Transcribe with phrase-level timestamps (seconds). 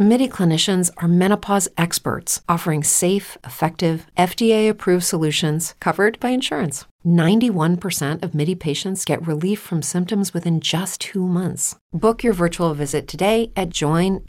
[0.00, 6.84] MIDI clinicians are menopause experts offering safe, effective, FDA approved solutions covered by insurance.
[7.04, 11.74] 91% of MIDI patients get relief from symptoms within just two months.
[11.92, 14.28] Book your virtual visit today at joinmidi.com.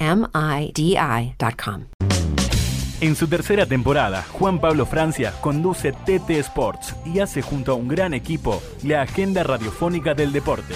[3.02, 7.88] En su tercera temporada, Juan Pablo Francia conduce TT Sports y hace junto a un
[7.88, 10.74] gran equipo la agenda radiofónica del deporte.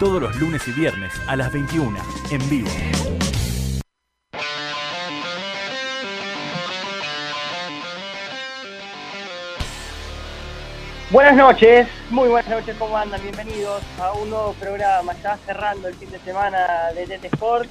[0.00, 1.98] Todos los lunes y viernes a las 21,
[2.32, 2.68] en vivo.
[11.10, 13.22] Buenas noches, muy buenas noches, ¿cómo andan?
[13.22, 17.70] Bienvenidos a un nuevo programa, ya cerrando el fin de semana de TT Sports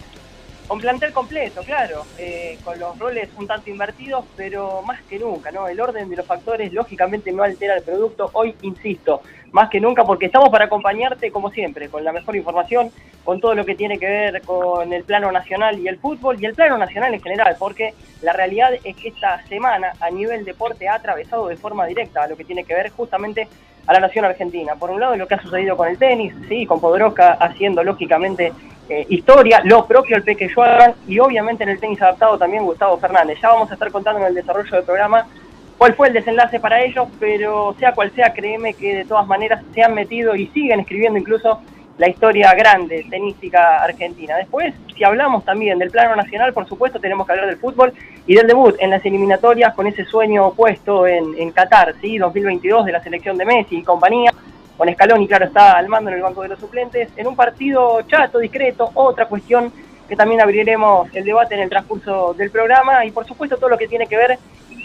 [0.68, 5.52] con plantel completo, claro, eh, con los roles un tanto invertidos, pero más que nunca,
[5.52, 5.68] ¿no?
[5.68, 8.32] El orden de los factores lógicamente no altera el producto.
[8.34, 9.22] Hoy, insisto,
[9.58, 12.92] más que nunca, porque estamos para acompañarte, como siempre, con la mejor información,
[13.24, 16.46] con todo lo que tiene que ver con el plano nacional y el fútbol, y
[16.46, 20.88] el plano nacional en general, porque la realidad es que esta semana a nivel deporte
[20.88, 23.48] ha atravesado de forma directa a lo que tiene que ver justamente
[23.88, 24.76] a la nación argentina.
[24.76, 28.54] Por un lado, lo que ha sucedido con el tenis, sí, con Podoroska haciendo lógicamente
[28.90, 33.00] eh, historia, lo propio el Peque Joan y obviamente en el tenis adaptado también Gustavo
[33.00, 33.40] Fernández.
[33.42, 35.26] Ya vamos a estar contando en el desarrollo del programa
[35.78, 39.64] cuál fue el desenlace para ellos, pero sea cual sea, créeme que de todas maneras
[39.74, 41.62] se han metido y siguen escribiendo incluso
[41.98, 44.38] la historia grande tenística argentina.
[44.38, 47.94] Después, si hablamos también del plano nacional, por supuesto tenemos que hablar del fútbol
[48.28, 52.18] y del debut en las eliminatorias con ese sueño puesto en, Qatar, ¿sí?
[52.18, 54.32] 2022 de la selección de Messi y compañía
[54.78, 58.04] con Scaloni, claro, está al mando en el banco de los suplentes, en un partido
[58.04, 59.74] chato, discreto, otra cuestión
[60.08, 63.78] que también abriremos el debate en el transcurso del programa y por supuesto todo lo
[63.78, 64.38] que tiene que ver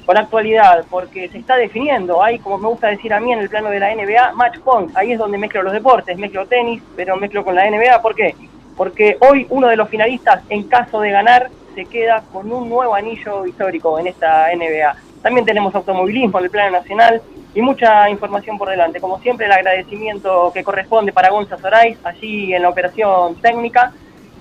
[0.04, 3.48] con actualidad, porque se está definiendo, hay como me gusta decir a mí en el
[3.48, 7.16] plano de la NBA, match point, ahí es donde mezclo los deportes, mezclo tenis, pero
[7.16, 8.34] mezclo con la NBA, ¿por qué?
[8.76, 12.94] Porque hoy uno de los finalistas, en caso de ganar, se queda con un nuevo
[12.94, 14.96] anillo histórico en esta NBA.
[15.22, 17.22] También tenemos automovilismo en el plano nacional,
[17.54, 19.00] y mucha información por delante.
[19.00, 23.92] Como siempre, el agradecimiento que corresponde para Gonza Sorais, allí en la operación técnica.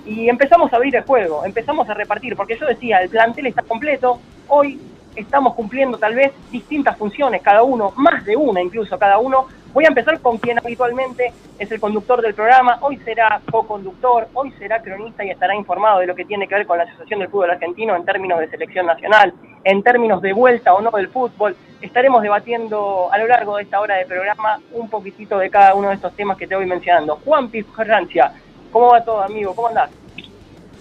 [0.06, 3.62] Y empezamos a abrir el juego, empezamos a repartir, porque yo decía, el plantel está
[3.62, 4.18] completo,
[4.48, 4.80] hoy
[5.16, 9.46] estamos cumpliendo tal vez distintas funciones, cada uno, más de una incluso cada uno.
[9.72, 14.52] Voy a empezar con quien habitualmente es el conductor del programa, hoy será co-conductor, hoy
[14.58, 17.28] será cronista y estará informado de lo que tiene que ver con la Asociación del
[17.28, 19.32] Fútbol Argentino en términos de selección nacional,
[19.64, 23.80] en términos de vuelta o no del fútbol, estaremos debatiendo a lo largo de esta
[23.80, 27.16] hora de programa un poquitito de cada uno de esestos temas que te voy mencionando.
[27.24, 28.32] Juan Francia,
[28.70, 29.54] ¿cómo va todo, amigo?
[29.54, 30.01] ¿Cómo andás?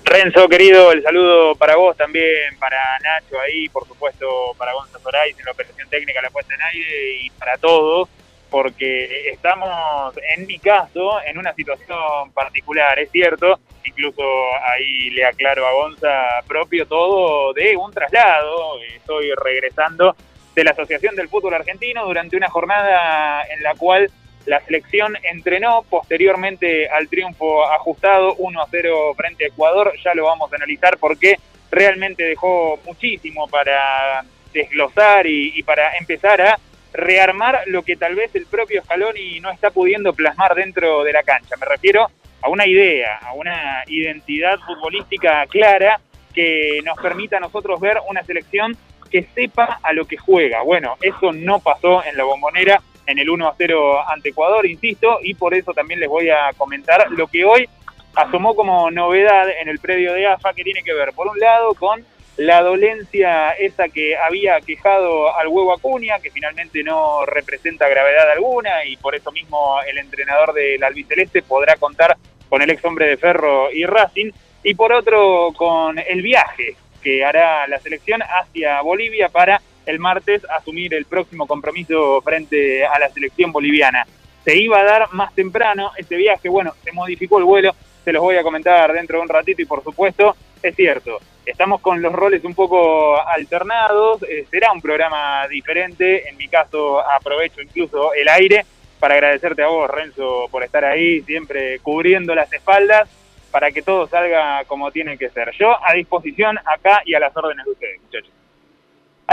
[0.04, 5.38] Renzo, querido, el saludo para vos también, para Nacho ahí, por supuesto, para Gonzalo Sorais
[5.38, 8.10] en la operación técnica, la puesta en aire y para todos,
[8.50, 14.24] porque estamos, en mi caso, en una situación particular, es cierto, incluso
[14.64, 20.16] ahí le aclaro a Gonza propio todo de un traslado, estoy regresando
[20.56, 24.12] de la Asociación del Fútbol Argentino durante una jornada en la cual
[24.46, 29.94] la selección entrenó posteriormente al triunfo ajustado 1 a 0 frente a Ecuador.
[30.04, 31.38] Ya lo vamos a analizar porque
[31.70, 36.60] realmente dejó muchísimo para desglosar y, para empezar a
[36.94, 41.24] rearmar lo que tal vez el propio Scaloni no está pudiendo plasmar dentro de la
[41.24, 41.56] cancha.
[41.58, 42.10] Me refiero
[42.42, 46.02] a una idea, a una identidad futbolística clara
[46.34, 48.76] que nos permita a nosotros ver una selección
[49.10, 50.64] que sepa a lo que juega.
[50.64, 55.20] Bueno, eso no pasó en la bombonera en el 1 a 0 ante Ecuador, insisto,
[55.22, 57.68] y por eso también les voy a comentar lo que hoy
[58.16, 61.74] asomó como novedad en el predio de AFA, que tiene que ver, por un lado,
[61.76, 62.06] con
[62.38, 68.86] la dolencia esa que había quejado al huevo Acuña, que finalmente no representa gravedad alguna,
[68.86, 72.18] y por eso mismo el entrenador del albiceleste podrá contar
[72.50, 74.32] con el ex hombre de Ferro y Racing,
[74.64, 79.62] y por otro con el viaje que hará la selección hacia Bolivia para
[79.92, 84.08] el martes asumir el próximo compromiso frente a la selección boliviana.
[84.44, 88.24] Se iba a dar más temprano este viaje, bueno, se modificó el vuelo, se los
[88.24, 92.12] voy a comentar dentro de un ratito y por supuesto, es cierto, estamos con los
[92.12, 98.28] roles un poco alternados, eh, será un programa diferente, en mi caso aprovecho incluso el
[98.30, 98.66] aire
[99.00, 103.10] para agradecerte a vos, Renzo, por estar ahí, siempre cubriendo las espaldas
[103.52, 105.52] para que todo salga como tiene que ser.
[105.60, 108.41] Yo a disposición acá y a las órdenes de ustedes, muchachos.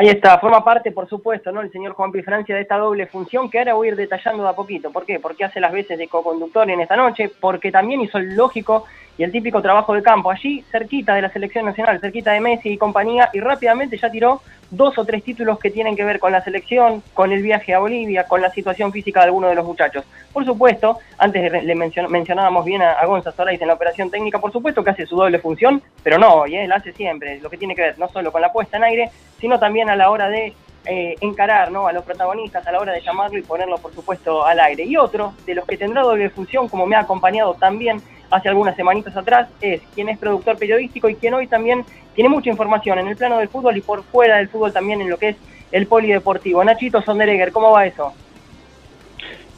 [0.00, 1.60] Ahí está, forma parte, por supuesto, ¿no?
[1.60, 2.22] El señor Juan P.
[2.22, 4.92] Francia de esta doble función que ahora voy a ir detallando de a poquito.
[4.92, 5.18] ¿Por qué?
[5.18, 8.84] Porque hace las veces de co-conductor en esta noche, porque también hizo el lógico
[9.18, 12.70] y el típico trabajo de campo, allí cerquita de la selección nacional, cerquita de Messi
[12.70, 16.30] y compañía, y rápidamente ya tiró dos o tres títulos que tienen que ver con
[16.30, 19.66] la selección, con el viaje a Bolivia, con la situación física de algunos de los
[19.66, 20.04] muchachos.
[20.32, 24.84] Por supuesto, antes le mencionábamos bien a, a Solais en la operación técnica, por supuesto
[24.84, 27.82] que hace su doble función, pero no, y él hace siempre lo que tiene que
[27.82, 29.10] ver no solo con la puesta en aire,
[29.40, 30.52] sino también a la hora de
[30.84, 31.86] eh, encarar ¿no?
[31.86, 34.84] a los protagonistas a la hora de llamarlo y ponerlo, por supuesto, al aire.
[34.84, 38.76] Y otro de los que tendrá doble función, como me ha acompañado también hace algunas
[38.76, 41.84] semanitas atrás, es quien es productor periodístico y quien hoy también
[42.14, 45.10] tiene mucha información en el plano del fútbol y por fuera del fútbol también en
[45.10, 45.36] lo que es
[45.72, 46.64] el polideportivo.
[46.64, 48.12] Nachito Sonderegger, ¿cómo va eso?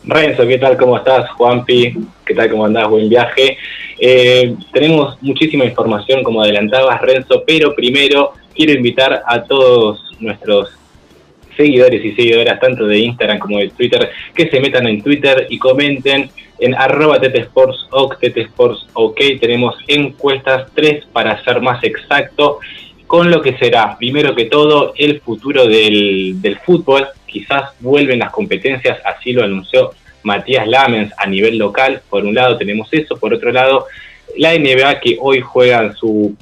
[0.04, 0.76] Renzo, ¿qué tal?
[0.76, 1.30] ¿Cómo estás?
[1.30, 1.94] Juanpi,
[2.24, 2.50] ¿qué tal?
[2.50, 2.88] ¿Cómo andás?
[2.88, 3.58] Buen viaje.
[3.98, 10.70] Eh, tenemos muchísima información, como adelantabas, Renzo, pero primero quiero invitar a todos nuestros
[11.56, 15.58] seguidores y seguidoras tanto de Instagram como de Twitter que se metan en Twitter y
[15.58, 18.18] comenten en arroba tetesportsok,
[18.92, 22.58] ok, tenemos encuestas, tres para ser más exacto,
[23.06, 28.30] con lo que será, primero que todo, el futuro del, del fútbol, quizás vuelven las
[28.30, 29.92] competencias, así lo anunció
[30.22, 33.86] Matías Lamens a nivel local, por un lado tenemos eso, por otro lado,
[34.36, 36.36] la NBA que hoy juega su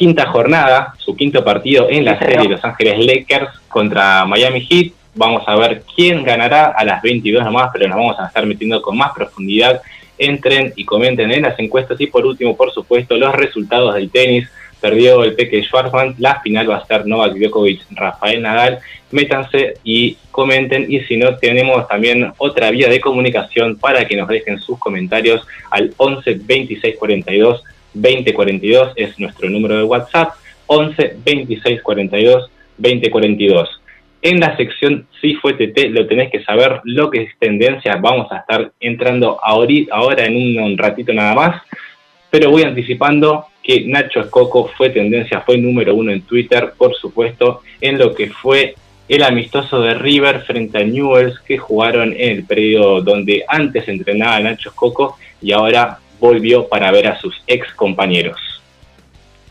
[0.00, 4.92] quinta jornada, su quinto partido en la serie Los Ángeles Lakers contra Miami Heat.
[5.14, 8.80] Vamos a ver quién ganará a las 22 nomás, pero nos vamos a estar metiendo
[8.80, 9.82] con más profundidad.
[10.16, 14.48] Entren y comenten en las encuestas y por último, por supuesto, los resultados del tenis.
[14.80, 18.78] Perdió el Peque Schwarzman, la final va a ser Novak Djokovic, Rafael Nadal.
[19.10, 24.28] Métanse y comenten y si no, tenemos también otra vía de comunicación para que nos
[24.28, 27.62] dejen sus comentarios al 11 26 42
[27.94, 30.34] 2042 es nuestro número de WhatsApp,
[30.66, 33.80] 11 26 42 2042.
[34.22, 38.30] En la sección Si fue TT lo tenés que saber, lo que es tendencia, vamos
[38.30, 41.62] a estar entrando ahora en un, ratito nada más,
[42.30, 47.62] pero voy anticipando que Nacho Escoco fue tendencia, fue número uno en Twitter, por supuesto,
[47.80, 48.74] en lo que fue
[49.08, 54.38] el amistoso de River frente a Newells que jugaron en el periodo donde antes entrenaba
[54.40, 58.38] Nacho Escoco y ahora volvió para ver a sus ex compañeros.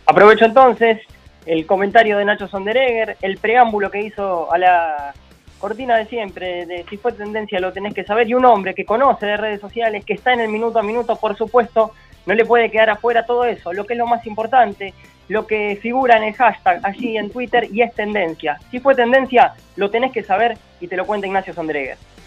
[0.05, 0.99] Aprovecho entonces
[1.45, 5.13] el comentario de Nacho Sonderegger, el preámbulo que hizo a la
[5.57, 8.85] cortina de siempre, de si fue tendencia lo tenés que saber, y un hombre que
[8.85, 11.91] conoce de redes sociales, que está en el minuto a minuto, por supuesto,
[12.25, 14.93] no le puede quedar afuera todo eso, lo que es lo más importante,
[15.27, 18.59] lo que figura en el hashtag allí en Twitter y es tendencia.
[18.71, 22.18] Si fue tendencia, lo tenés que saber y te lo cuenta Ignacio Sonderegger y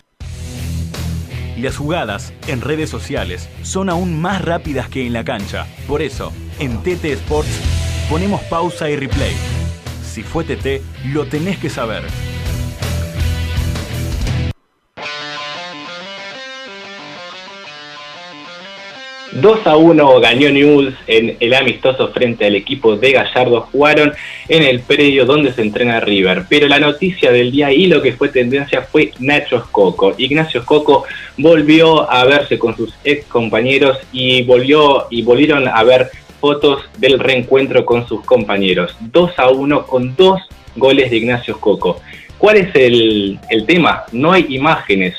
[1.56, 5.66] las jugadas en redes sociales son aún más rápidas que en la cancha.
[5.87, 7.60] Por eso, en TT Sports
[8.08, 9.34] ponemos pausa y replay.
[10.04, 10.82] Si fue TT,
[11.12, 12.04] lo tenés que saber.
[19.32, 23.62] 2 a 1 ganó News en el amistoso frente al equipo de Gallardo.
[23.73, 24.12] Jugaron
[24.49, 26.44] en el predio donde se entrena River.
[26.49, 30.14] Pero la noticia del día y lo que fue tendencia fue Nacho Escoco.
[30.19, 31.05] Ignacio Escoco
[31.38, 37.19] volvió a verse con sus ex compañeros y volvió y volvieron a ver fotos del
[37.19, 38.94] reencuentro con sus compañeros.
[39.00, 40.43] 2 a 1 con dos
[40.76, 42.00] goles de Ignacio Escoco.
[42.37, 44.02] ¿Cuál es el, tema?
[44.11, 45.14] No hay imágenes,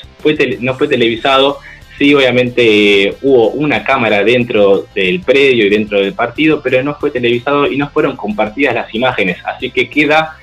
[0.60, 1.58] no fue televisado
[1.98, 7.10] Sí, obviamente hubo una cámara dentro del predio y dentro del partido, pero no fue
[7.10, 10.36] televisado y no fueron compartidas las imágenes, así que queda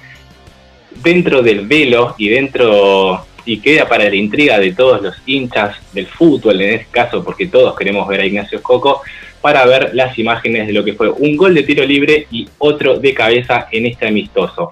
[1.04, 6.06] dentro del velo y dentro y queda para la intriga de todos los hinchas del
[6.06, 9.02] fútbol en este caso, porque todos queremos ver a Ignacio Escoco,
[9.42, 13.00] para ver las imágenes de lo que fue un gol de tiro libre y otro
[13.00, 14.72] de cabeza en este amistoso.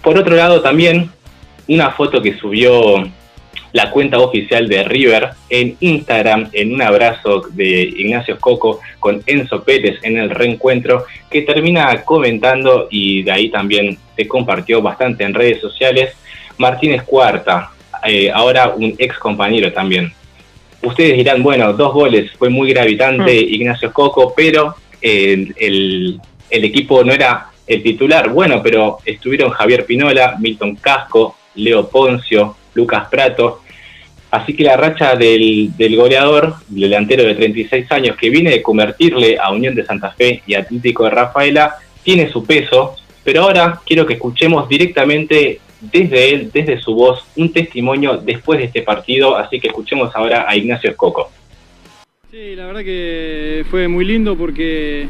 [0.00, 1.10] Por otro lado también
[1.66, 3.04] una foto que subió
[3.74, 9.64] la cuenta oficial de River en Instagram en un abrazo de Ignacio Coco con Enzo
[9.64, 15.34] Pérez en el reencuentro que termina comentando y de ahí también se compartió bastante en
[15.34, 16.14] redes sociales
[16.56, 17.72] Martínez Cuarta,
[18.06, 20.12] eh, ahora un ex compañero también.
[20.80, 23.54] Ustedes dirán, bueno, dos goles, fue muy gravitante hmm.
[23.54, 28.28] Ignacio Coco, pero el, el equipo no era el titular.
[28.28, 33.63] Bueno, pero estuvieron Javier Pinola, Milton Casco, Leo Poncio, Lucas Prato,
[34.34, 39.52] Así que la racha del, goleador, delantero de 36 años, que viene de convertirle a
[39.52, 44.14] Unión de Santa Fe y Atlético de Rafaela, tiene su peso, pero ahora quiero que
[44.14, 49.68] escuchemos directamente desde él, desde su voz, un testimonio después de este partido, así que
[49.68, 51.30] escuchemos ahora a Ignacio Escoco.
[52.32, 55.06] Sí, la verdad que fue muy lindo porque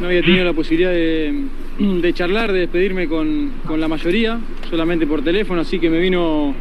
[0.00, 5.22] no había tenido la posibilidad de, charlar, de despedirme con, con la mayoría, solamente por
[5.22, 6.56] teléfono, así que me vino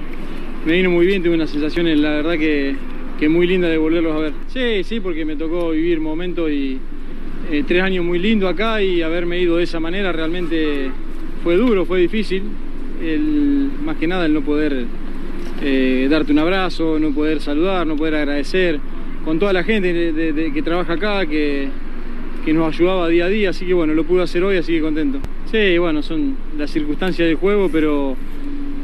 [0.65, 2.75] me vino muy bien, tuve una sensación, la verdad que
[3.19, 4.33] que muy linda de volverlos a ver.
[4.47, 6.77] Sí, sí, porque me tocó vivir momentos y
[7.51, 10.89] eh, tres años muy lindos acá y haberme ido de esa manera realmente
[11.43, 12.43] fue duro, fue difícil.
[13.83, 14.85] Más que nada el no poder
[15.61, 18.79] eh, darte un abrazo, no poder saludar, no poder agradecer
[19.25, 20.13] con toda la gente
[20.53, 21.67] que trabaja acá, que,
[22.45, 24.81] que nos ayudaba día a día, así que bueno, lo pude hacer hoy, así que
[24.81, 25.19] contento.
[25.51, 28.15] Sí, bueno, son las circunstancias del juego, pero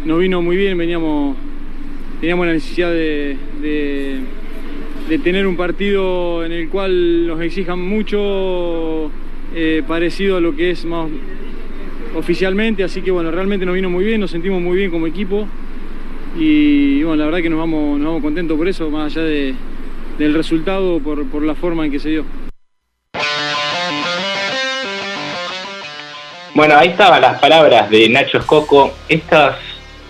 [0.06, 1.38] nos vino muy bien, veníamos,
[2.26, 9.12] teníamos la necesidad de, de, tener un partido en el cual nos exijan mucho,
[9.54, 11.08] eh, parecido a lo que es más
[12.16, 15.48] oficialmente, así que bueno, realmente nos vino muy bien, nos sentimos muy bien como equipo
[16.36, 19.54] y bueno, la verdad que nos vamos, nos vamos contentos por eso, más allá de,
[20.18, 22.26] del resultado, por, por la forma en que se dio.
[26.56, 28.94] Bueno, ahí estaban las palabras de Nacho Escoco.
[29.10, 29.58] Estas,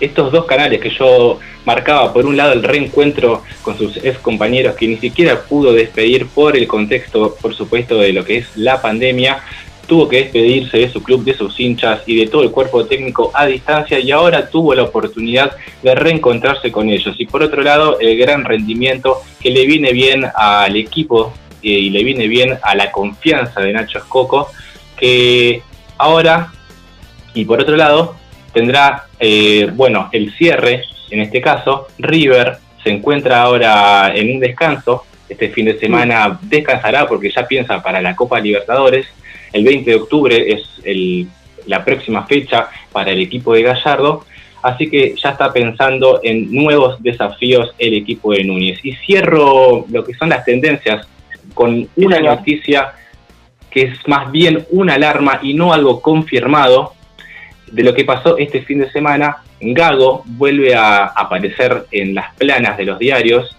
[0.00, 4.76] estos dos canales que yo marcaba, por un lado el reencuentro con sus ex compañeros
[4.76, 8.80] que ni siquiera pudo despedir por el contexto, por supuesto, de lo que es la
[8.80, 9.42] pandemia,
[9.86, 13.30] tuvo que despedirse de su club, de sus hinchas y de todo el cuerpo técnico
[13.34, 17.14] a distancia y ahora tuvo la oportunidad de reencontrarse con ellos.
[17.18, 21.90] Y por otro lado, el gran rendimiento que le viene bien al equipo eh, y
[21.90, 24.50] le viene bien a la confianza de Nacho Escoco,
[24.96, 25.62] que
[25.98, 26.52] ahora,
[27.34, 28.16] y por otro lado,
[28.56, 35.04] tendrá, eh, bueno, el cierre, en este caso, River se encuentra ahora en un descanso,
[35.28, 39.06] este fin de semana descansará porque ya piensa para la Copa Libertadores,
[39.52, 40.62] el 20 de octubre es
[41.66, 44.24] la próxima fecha para el equipo de Gallardo,
[44.62, 48.82] así que ya está pensando en nuevos desafíos el equipo de Núñez.
[48.82, 51.06] Y cierro lo que son las tendencias
[51.52, 52.94] con una noticia
[53.70, 56.94] que es más bien una alarma y no algo confirmado
[57.70, 59.38] de lo que pasó este fin de semana.
[59.60, 63.56] Gago vuelve a aparecer en las planas de los diarios,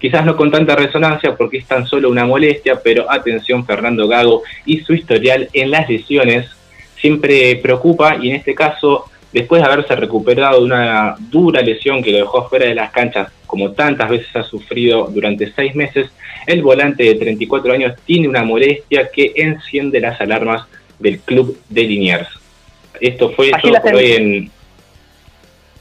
[0.00, 4.42] quizás no con tanta resonancia porque es tan solo una molestia, pero atención Fernando Gago
[4.64, 6.48] y su historial en las lesiones
[7.00, 12.12] siempre preocupa y en este caso, después de haberse recuperado de una dura lesión que
[12.12, 16.10] lo dejó fuera de las canchas, como tantas veces ha sufrido durante seis meses,
[16.46, 20.66] el volante de 34 años tiene una molestia que enciende las alarmas
[20.98, 22.28] del club de Liniers.
[23.00, 24.50] Esto fue todo por hoy en...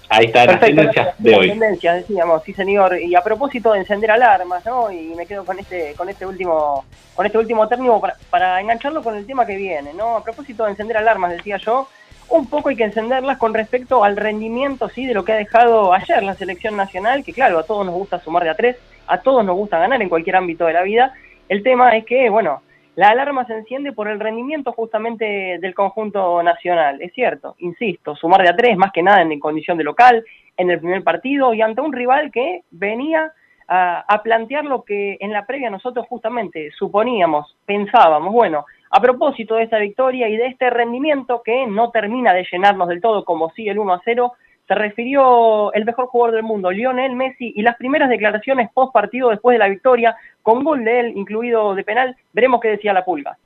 [0.10, 1.50] Ahí está las tendencias de hoy.
[1.50, 2.98] Tendencias, decíamos, sí señor.
[2.98, 4.90] Y a propósito de encender alarmas, ¿no?
[4.90, 9.04] Y me quedo con este, con este último, con este último término para, para engancharlo
[9.04, 10.16] con el tema que viene, ¿no?
[10.16, 11.90] A propósito de encender alarmas, decía yo,
[12.30, 15.94] un poco hay que encenderlas con respecto al rendimiento sí de lo que ha dejado
[15.94, 19.20] ayer la selección nacional, que claro, a todos nos gusta sumar de a tres, a
[19.20, 21.14] todos nos gusta ganar en cualquier ámbito de la vida.
[21.50, 22.62] El tema es que, bueno,
[22.98, 27.00] la alarma se enciende por el rendimiento justamente del conjunto nacional.
[27.00, 30.26] Es cierto, insisto, sumar de a tres más que nada en condición de local,
[30.58, 33.32] en el primer partido y ante un rival que venía
[33.68, 39.58] a, a plantear lo que en la previa nosotros justamente suponíamos, pensábamos, bueno, a propósito
[39.58, 43.52] de esta victoria y de este rendimiento que no termina de llenarnos del todo como
[43.52, 44.34] sí el 1 a 0,
[44.68, 49.30] se refirió el mejor jugador del mundo, Lionel Messi, y las primeras declaraciones post partido
[49.30, 53.06] después de la victoria, con gol de él incluido de penal, veremos qué decía la
[53.06, 53.38] pulga.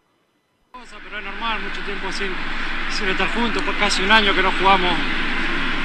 [0.72, 2.32] Pero es normal, mucho tiempo sin,
[3.10, 4.92] estar juntos, por casi un año que no jugamos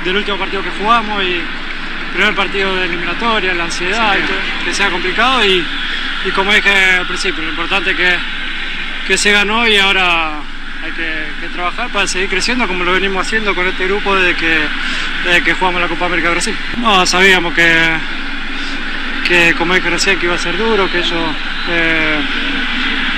[0.05, 1.43] del último partido que jugamos y
[2.14, 4.14] primer partido de eliminatoria, la ansiedad,
[4.64, 5.62] que sea complicado y,
[6.25, 8.16] y como dije al principio, lo importante es que
[9.07, 10.40] que se ganó y ahora
[10.87, 15.43] hay que, trabajar para seguir creciendo como lo venimos haciendo con este grupo desde que,
[15.45, 16.55] que jugamos la Copa América Brasil.
[16.78, 17.73] No, sabíamos que,
[19.26, 21.35] que como dije recién que iba a ser duro, que ellos
[21.71, 22.19] eh,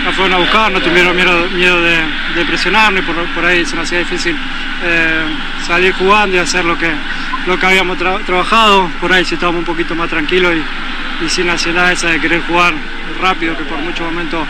[0.04, 3.98] no fueron a buscar, no tuvieron miedo, de, presionarnos y por, ahí se nos hacía
[3.98, 4.36] difícil
[4.84, 5.24] eh,
[5.66, 6.90] salir jugando y hacer lo que,
[7.46, 8.88] lo que habíamos trabajado.
[9.00, 12.20] Por ahí si estábamos un poquito más tranquilos y, y sin la ansiedad esa de
[12.20, 12.72] querer jugar
[13.20, 14.46] rápido, que por muchos momentos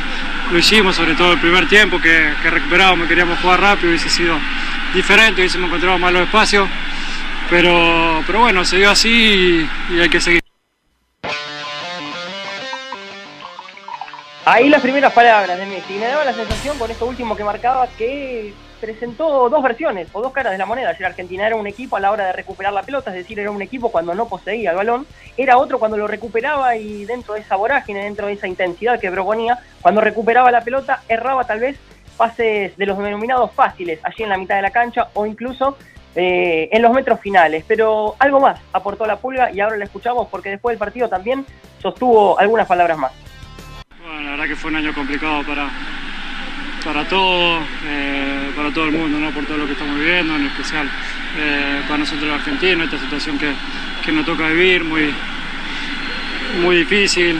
[0.50, 4.38] lo hicimos, sobre todo el primer tiempo que, que recuperábamos, queríamos jugar rápido, hubiese sido
[4.94, 6.68] diferente, hubiésemos encontrado más los espacios,
[7.50, 10.42] pero, pero bueno, se dio así y, hay que seguir.
[14.44, 15.94] Ahí las primeras palabras de Messi.
[15.94, 20.32] Me daba la sensación con esto último que marcaba que presentó dos versiones o dos
[20.32, 20.90] caras de la moneda.
[20.90, 23.50] Ayer Argentina era un equipo a la hora de recuperar la pelota, es decir, era
[23.50, 25.06] un equipo cuando no poseía el balón,
[25.36, 29.10] era otro cuando lo recuperaba y dentro de esa vorágine, dentro de esa intensidad que
[29.10, 31.78] proponía, cuando recuperaba la pelota, erraba tal vez
[32.16, 35.78] pases de los denominados fáciles allí en la mitad de la cancha o incluso
[36.14, 37.64] eh, en los metros finales.
[37.66, 41.46] Pero algo más aportó la pulga y ahora la escuchamos porque después del partido también
[41.80, 43.12] sostuvo algunas palabras más.
[44.00, 45.70] Bueno, la verdad que fue un año complicado para,
[46.88, 49.30] para todo, eh, para todo el mundo, ¿no?
[49.30, 50.88] por todo lo que estamos viviendo, en especial
[51.36, 53.52] eh, para nosotros los argentinos, esta situación que,
[54.02, 55.12] que, nos toca vivir, muy,
[56.62, 57.38] muy difícil,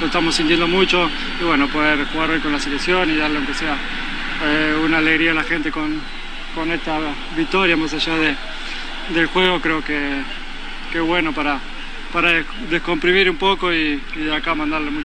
[0.00, 1.08] lo estamos sintiendo mucho
[1.40, 3.76] y bueno, poder jugar hoy con la selección y darle aunque sea
[4.84, 6.00] una alegría a la gente con,
[6.52, 6.98] con esta
[7.36, 8.34] victoria más allá de,
[9.14, 10.22] del juego creo que,
[10.90, 11.60] que bueno para,
[12.12, 15.09] para descomprimir un poco y, y de acá mandarle mucho.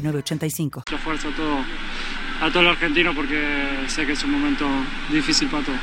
[0.01, 0.83] 985.
[0.87, 1.57] Mucha fuerza a todo,
[2.41, 4.65] a todo el argentino porque sé que es un momento
[5.09, 5.79] difícil para todos.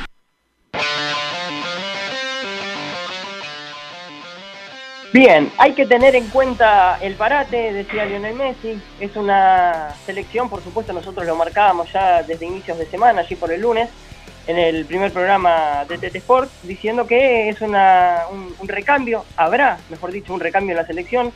[5.11, 8.79] Bien, hay que tener en cuenta el parate, decía Lionel Messi.
[8.99, 13.51] Es una selección, por supuesto, nosotros lo marcábamos ya desde inicios de semana, allí por
[13.51, 13.89] el lunes,
[14.45, 19.79] en el primer programa de TT Sport, diciendo que es una, un, un recambio, habrá,
[19.89, 21.31] mejor dicho, un recambio en la selección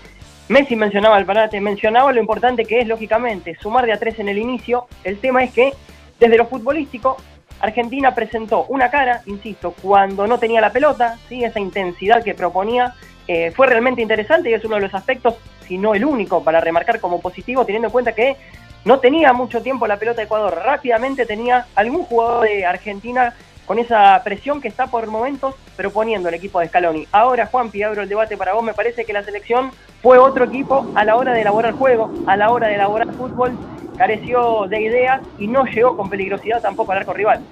[0.49, 4.27] Messi mencionaba el parate, mencionaba lo importante que es, lógicamente, sumar de a tres en
[4.27, 4.87] el inicio.
[5.03, 5.73] El tema es que,
[6.19, 7.17] desde lo futbolístico,
[7.61, 11.45] Argentina presentó una cara, insisto, cuando no tenía la pelota, ¿sí?
[11.45, 12.93] esa intensidad que proponía
[13.25, 15.35] eh, fue realmente interesante y es uno de los aspectos,
[15.65, 18.35] si no el único, para remarcar como positivo, teniendo en cuenta que
[18.83, 20.61] no tenía mucho tiempo la pelota de Ecuador.
[20.61, 23.33] Rápidamente tenía algún jugador de Argentina
[23.65, 27.07] con esa presión que está por momentos proponiendo el equipo de Scaloni.
[27.11, 28.63] Ahora, Juan, abro el debate para vos.
[28.63, 32.35] Me parece que la selección fue otro equipo a la hora de elaborar juego, a
[32.35, 33.57] la hora de elaborar fútbol,
[33.97, 37.43] careció de ideas y no llegó con peligrosidad tampoco al arco rival.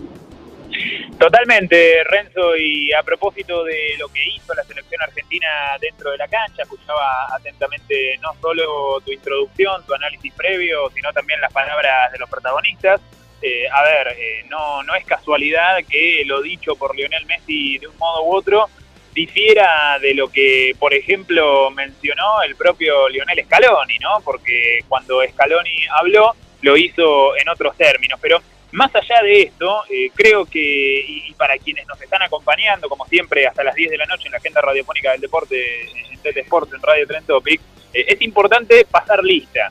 [1.18, 5.48] Totalmente, Renzo, y a propósito de lo que hizo la selección argentina
[5.80, 11.40] dentro de la cancha, escuchaba atentamente no solo tu introducción, tu análisis previo, sino también
[11.40, 13.02] las palabras de los protagonistas.
[13.42, 17.88] Eh, a ver, eh, no, no es casualidad que lo dicho por Lionel Messi de
[17.88, 18.70] un modo u otro
[19.14, 24.22] difiera de lo que, por ejemplo, mencionó el propio Lionel Scaloni, ¿no?
[24.24, 28.20] Porque cuando Scaloni habló, lo hizo en otros términos.
[28.22, 33.06] Pero más allá de esto, eh, creo que, y para quienes nos están acompañando, como
[33.06, 36.74] siempre, hasta las 10 de la noche en la agenda radiofónica del deporte, en Telesports,
[36.74, 37.60] en Radio Trend Topic,
[37.94, 39.70] es importante pasar lista.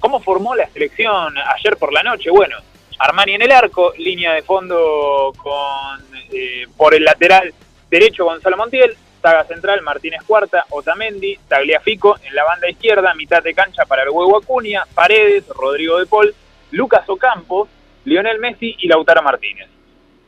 [0.00, 2.30] ¿Cómo formó la selección ayer por la noche?
[2.30, 2.56] Bueno,
[3.00, 7.54] Armani en el arco, línea de fondo con eh, por el lateral
[7.88, 13.54] derecho Gonzalo Montiel, saga central Martínez Cuarta, Otamendi, Tagliafico en la banda izquierda, mitad de
[13.54, 16.34] cancha para el huevo Acuña, Paredes, Rodrigo de Paul,
[16.72, 17.68] Lucas Ocampo,
[18.04, 19.68] Lionel Messi y Lautaro Martínez.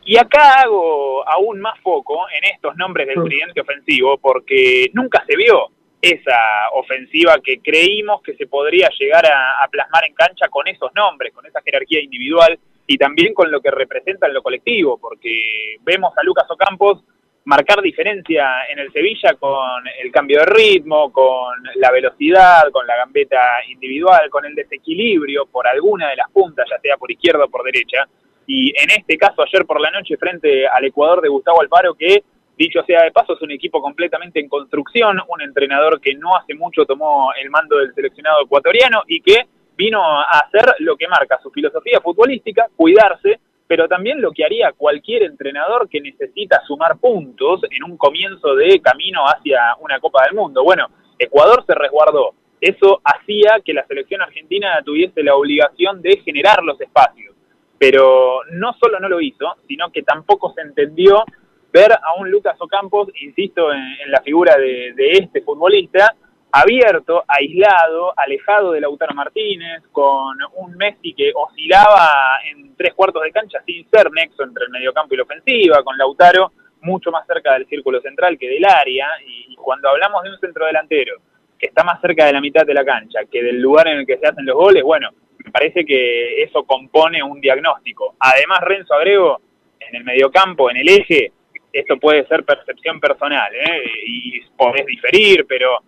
[0.06, 5.36] Y acá hago aún más foco en estos nombres del tridente ofensivo porque nunca se
[5.36, 5.68] vio
[6.02, 6.36] esa
[6.72, 11.46] ofensiva que creímos que se podría llegar a, plasmar en cancha con esos nombres, con
[11.46, 16.24] esa jerarquía individual y también con lo que representa en lo colectivo, porque vemos a
[16.24, 17.04] Lucas Ocampos
[17.44, 22.96] marcar diferencia en el Sevilla con el cambio de ritmo, con la velocidad, con la
[22.96, 27.48] gambeta individual, con el desequilibrio por alguna de las puntas, ya sea por izquierda o
[27.48, 28.08] por derecha.
[28.46, 32.22] Y en este caso, ayer por la noche, frente al Ecuador de Gustavo Alfaro, que
[32.56, 36.54] Dicho sea de paso, es un equipo completamente en construcción, un entrenador que no hace
[36.54, 41.40] mucho tomó el mando del seleccionado ecuatoriano y que vino a hacer lo que marca
[41.42, 47.62] su filosofía futbolística, cuidarse, pero también lo que haría cualquier entrenador que necesita sumar puntos
[47.70, 50.62] en un comienzo de camino hacia una Copa del Mundo.
[50.62, 50.88] Bueno,
[51.18, 52.34] Ecuador se resguardó.
[52.60, 57.34] Eso hacía que la selección argentina tuviese la obligación de generar los espacios.
[57.78, 61.24] Pero no solo no lo hizo, sino que tampoco se entendió
[61.72, 66.14] ver a un Lucas Ocampos, insisto en, la figura de, este futbolista,
[66.52, 73.32] abierto, aislado, alejado de Lautaro Martínez, con un Messi que oscilaba en tres cuartos de
[73.32, 77.54] cancha sin ser nexo entre el mediocampo y la ofensiva, con Lautaro mucho más cerca
[77.54, 81.16] del círculo central que del área, y cuando hablamos de un centro delantero
[81.58, 84.06] que está más cerca de la mitad de la cancha que del lugar en el
[84.06, 85.10] que se hacen los goles, bueno,
[85.44, 88.16] me parece que eso compone un diagnóstico.
[88.18, 89.40] Además, Renzo Agrego,
[89.78, 91.32] en el mediocampo, en el eje,
[91.72, 93.82] esto puede ser percepción personal, ¿eh?
[94.06, 95.78] y podés diferir, pero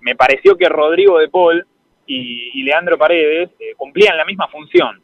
[0.00, 1.66] me pareció que Rodrigo de Paul
[2.06, 5.00] y, Leandro Paredes eh, cumplían la misma función.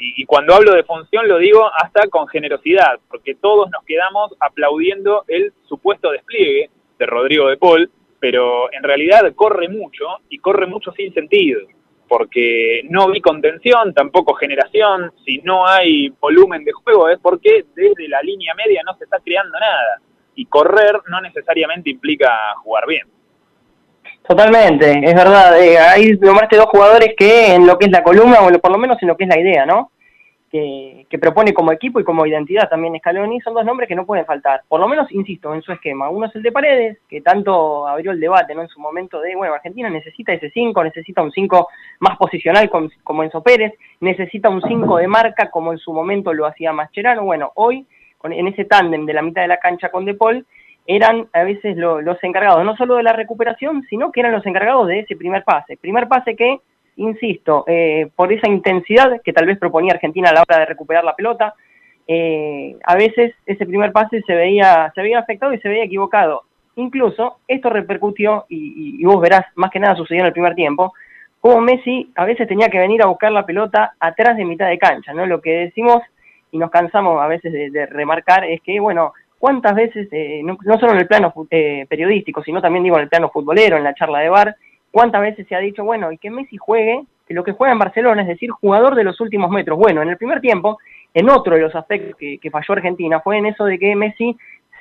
[0.00, 5.24] y, cuando hablo de función lo digo hasta con generosidad, porque todos nos quedamos aplaudiendo
[5.28, 10.92] el supuesto despliegue de Rodrigo de Paul, pero en realidad corre mucho y corre mucho
[10.92, 11.60] sin sentido,
[12.10, 18.08] porque no vi contención, tampoco generación, si no hay volumen de juego es porque desde
[18.08, 20.00] la línea media no se está creando nada
[20.34, 22.28] y correr no necesariamente implica
[22.64, 23.06] jugar bien.
[24.26, 25.62] Totalmente, es verdad.
[25.62, 28.78] Eh, ahí nombraste dos jugadores que en lo que es la columna, o por lo
[28.78, 29.92] menos en lo que es la idea, ¿no?
[30.50, 34.26] Que, propone como equipo y como identidad también Scaloni, son dos nombres que no pueden
[34.26, 34.62] faltar.
[34.66, 36.10] Por lo menos, insisto, en su esquema.
[36.10, 38.62] Uno es el de Paredes, que tanto abrió el debate, ¿no?
[38.62, 41.68] En su momento de, bueno, Argentina necesita ese 5, necesita un 5
[42.00, 46.32] más posicional como, como Enzo Pérez, necesita un 5 de marca como en su momento
[46.32, 47.22] lo hacía Mascherano.
[47.22, 47.86] Bueno, hoy,
[48.24, 50.44] en ese tándem de la mitad de la cancha con De Paul,
[50.86, 54.88] eran a veces los encargados no solo de la recuperación, sino que eran los encargados
[54.88, 55.76] de ese primer pase.
[55.76, 56.60] Primer pase que,
[56.96, 61.04] insisto, eh, por esa intensidad que tal vez proponía Argentina a la hora de recuperar
[61.04, 61.54] la pelota,
[62.06, 66.42] eh, a veces ese primer pase se veía, se veía afectado y se veía equivocado.
[66.76, 70.92] Incluso esto repercutió, y, vos verás, más que nada sucedió en el primer tiempo,
[71.40, 74.78] como Messi a veces tenía que venir a buscar la pelota atrás de mitad de
[74.78, 75.24] cancha, ¿no?
[75.26, 76.02] Lo que decimos
[76.52, 80.92] y nos cansamos a veces de remarcar es que, bueno, cuántas veces, eh, no, solo
[80.92, 84.20] en el plano eh, periodístico, sino también digo en el plano futbolero, en la charla
[84.20, 84.54] de bar,
[84.90, 87.78] cuántas veces se ha dicho, bueno, y que Messi juegue, que lo que juega en
[87.78, 89.78] Barcelona, es decir, jugador de los últimos metros.
[89.78, 90.78] Bueno, en el primer tiempo,
[91.14, 94.36] en otro de los aspectos que, falló Argentina, fue en eso de que Messi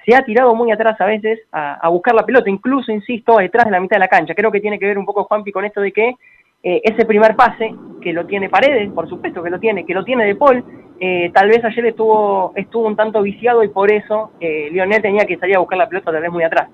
[0.05, 3.71] se ha tirado muy atrás a veces a, buscar la pelota, incluso, insisto, detrás de
[3.71, 4.33] la mitad de la cancha.
[4.33, 6.15] Creo que tiene que ver un poco, Juanpi, con esto de que
[6.63, 10.03] eh, ese primer pase, que lo tiene Paredes, por supuesto que lo tiene, que lo
[10.03, 10.63] tiene De Paul,
[10.99, 15.25] eh, tal vez ayer estuvo, estuvo un tanto viciado y por eso eh, Lionel tenía
[15.25, 16.69] que salir a buscar la pelota tal vez muy atrás.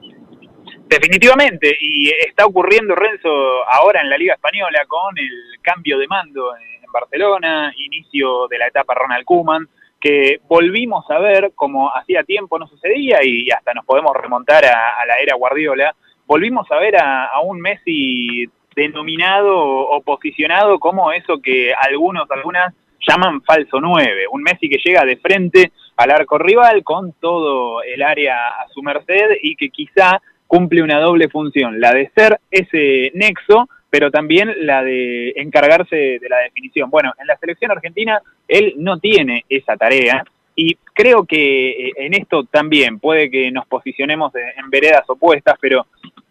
[0.87, 3.29] Definitivamente, y está ocurriendo Renzo
[3.67, 8.67] ahora en la Liga Española con el cambio de mando en Barcelona, inicio de la
[8.67, 9.67] etapa Ronald Koeman,
[9.99, 15.05] que volvimos a ver como hacía tiempo no sucedía y hasta nos podemos remontar a,
[15.07, 15.95] la era Guardiola,
[16.27, 18.45] volvimos a ver a, a un Messi
[18.75, 22.75] denominado o posicionado como eso que algunos, algunas
[23.07, 28.03] llaman falso 9, un Messi que llega de frente al arco rival con todo el
[28.03, 33.11] área a su merced y que quizá cumple una doble función, la de ser ese
[33.13, 36.89] nexo, pero también la de encargarse de la definición.
[36.89, 40.23] Bueno, en la selección argentina él no tiene esa tarea
[40.55, 45.85] y creo que eh, en esto también puede que nos posicionemos en veredas opuestas, pero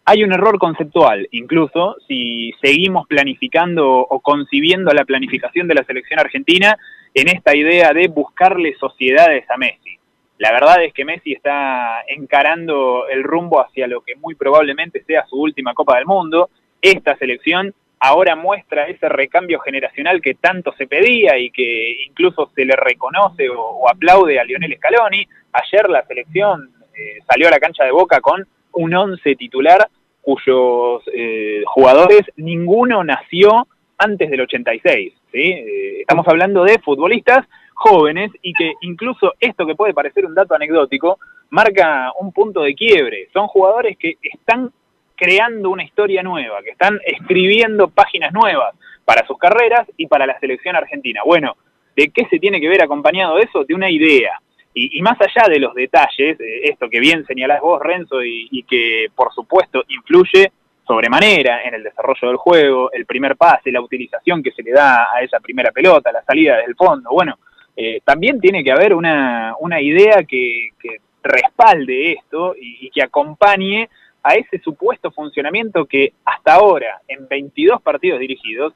[0.05, 6.19] hay un error conceptual, incluso si seguimos planificando o concibiendo la planificación de la selección
[6.19, 6.77] argentina
[7.15, 9.97] en esta idea de buscarle sociedades a Messi.
[10.37, 15.25] La verdad es que Messi está encarando el rumbo hacia lo que muy probablemente sea
[15.27, 16.49] su última Copa del Mundo.
[16.81, 22.65] Esta selección ahora muestra ese recambio generacional que tanto se pedía y que incluso se
[22.65, 25.25] le reconoce o, aplaude a Lionel Scaloni.
[25.53, 29.87] Ayer la selección eh, salió a la cancha de Boca con un once titular
[30.21, 33.67] cuyos eh, jugadores, ninguno nació
[33.97, 35.13] antes del 86.
[35.31, 35.39] ¿sí?
[35.39, 37.45] Eh, estamos hablando de futbolistas
[37.75, 42.73] jóvenes y que incluso esto que puede parecer un dato anecdótico, marca un punto de
[42.73, 43.27] quiebre.
[43.31, 44.71] Son jugadores que están
[45.15, 50.39] creando una historia nueva, que están escribiendo páginas nuevas para sus carreras y para la
[50.39, 51.21] selección argentina.
[51.25, 51.55] Bueno,
[51.95, 53.63] ¿de qué se tiene que ver acompañado eso?
[53.63, 54.39] De una idea.
[54.77, 59.07] Y, más allá de los detalles, eh, esto que bien señalás vos, Renzo, y, que
[59.15, 60.51] por supuesto influye
[60.85, 65.13] sobremanera en el desarrollo del juego, el primer pase, la utilización que se le da
[65.13, 67.39] a esa primera pelota, la salida del fondo, bueno,
[67.75, 70.69] eh, también tiene que haber una, una idea que,
[71.23, 73.89] respalde esto y, y, que acompañe
[74.21, 78.75] a ese supuesto funcionamiento que hasta ahora, en 22 partidos dirigidos,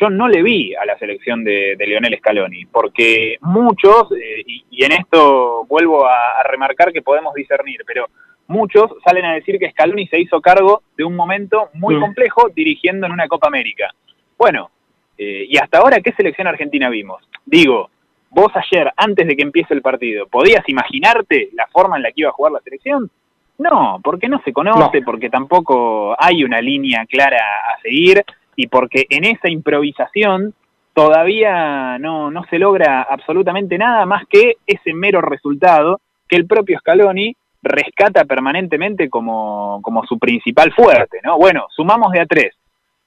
[0.00, 4.92] yo no le vi a la selección de, Lionel Scaloni, porque muchos, eh, y, en
[4.92, 8.08] esto vuelvo a, remarcar que podemos discernir, pero
[8.46, 12.00] muchos salen a decir que Scaloni se hizo cargo de un momento muy mm.
[12.00, 13.92] complejo dirigiendo en una Copa América.
[14.36, 14.70] Bueno,
[15.16, 17.22] eh, y hasta ahora, ¿qué selección argentina vimos?
[17.44, 17.90] Digo,
[18.30, 22.22] vos ayer, antes de que empiece el partido, ¿podías imaginarte la forma en la que
[22.22, 23.10] iba a jugar la selección?
[23.58, 29.06] No, porque no se conoce, porque tampoco hay una línea clara a seguir y porque
[29.10, 30.54] en esa improvisación
[30.94, 36.78] todavía no, no se logra absolutamente nada más que ese mero resultado que el propio
[36.78, 41.36] Scaloni rescata permanentemente como, como su principal fuerte, ¿no?
[41.38, 42.54] Bueno, sumamos de a tres.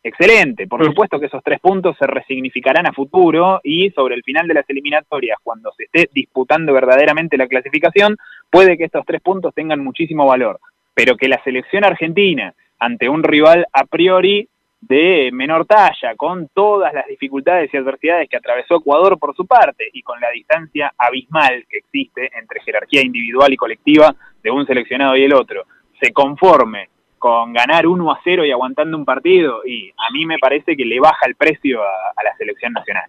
[0.04, 4.48] Excelente, por supuesto que esos tres puntos se resignificarán a futuro y sobre el final
[4.48, 8.18] de las eliminatorias, cuando se esté disputando verdaderamente la clasificación,
[8.50, 10.60] puede que estos tres puntos tengan muchísimo valor,
[10.96, 14.50] pero que la selección argentina, ante un rival a priori
[14.82, 19.88] de menor talla, con todas las dificultades y adversidades que atravesó Ecuador por su parte
[19.94, 25.16] y con la distancia abismal que existe entre jerarquía individual y colectiva de un seleccionado
[25.16, 25.66] y el otro,
[26.02, 26.90] se conforme
[27.22, 30.84] con ganar 1 a 0 y aguantando un partido, y a mí me parece que
[30.84, 33.06] le baja el precio a, la selección nacional.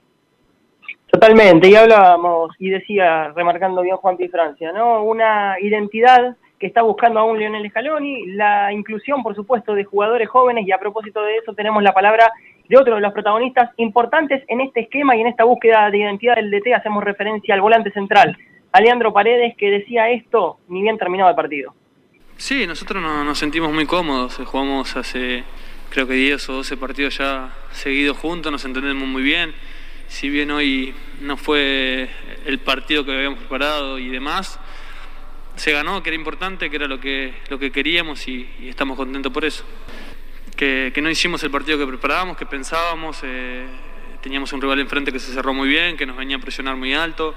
[1.07, 5.03] Totalmente, y hablábamos, y decía, remarcando bien Juan Pi Francia, ¿no?
[5.03, 10.67] Una identidad que está buscando aún Lionel Scaloni, la inclusión, por supuesto, de jugadores jóvenes,
[10.67, 12.31] y a propósito de eso tenemos la palabra
[12.69, 16.37] de otro de los protagonistas importantes en este esquema y en esta búsqueda de identidad
[16.37, 18.37] del DT, hacemos referencia al volante central,
[18.73, 21.73] Aleandro Paredes, que decía esto ni bien terminaba el partido.
[22.43, 25.45] Sí, nosotros nos sentimos muy cómodos, jugamos hace
[25.91, 29.55] creo que 10 o 12 partidos ya seguidos juntos, nos entendemos muy bien
[30.09, 32.11] si bien hoy no fue
[32.45, 34.59] el partido que habíamos preparado y demás,
[35.55, 39.33] se ganó, que era importante, que era lo que, lo que queríamos y, estamos contentos
[39.33, 39.63] por eso.
[40.57, 43.69] Que, no hicimos el partido que preparábamos, que pensábamos, eh,
[44.21, 46.93] teníamos un rival enfrente que se cerró muy bien, que nos venía a presionar muy
[46.93, 47.37] alto,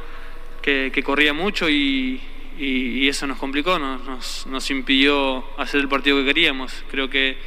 [0.64, 2.20] que, corría mucho y,
[2.58, 6.84] eso nos complicó, nos, nos impidió hacer el partido que queríamos.
[6.90, 7.38] Creo que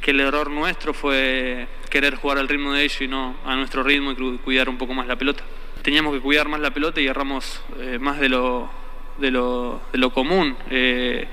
[0.00, 3.82] que el error nuestro fue querer jugar al ritmo de ellos y no a nuestro
[3.82, 5.42] ritmo y cuidar un poco más la pelota.
[5.82, 8.70] Teníamos que cuidar más la pelota y erramos eh, más de lo,
[9.18, 10.56] de lo, de lo común.
[10.70, 11.26] Eh,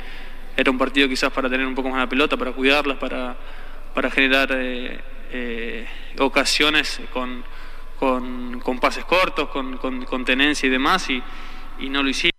[0.57, 3.35] era un partido quizás para tener un poco más la pelota, para cuidarlas, para,
[3.93, 5.87] para generar eh,
[6.19, 7.43] ocasiones con,
[7.99, 11.21] con, pases cortos, con, con, tenencia y demás, y,
[11.79, 12.34] y no lo hicimos.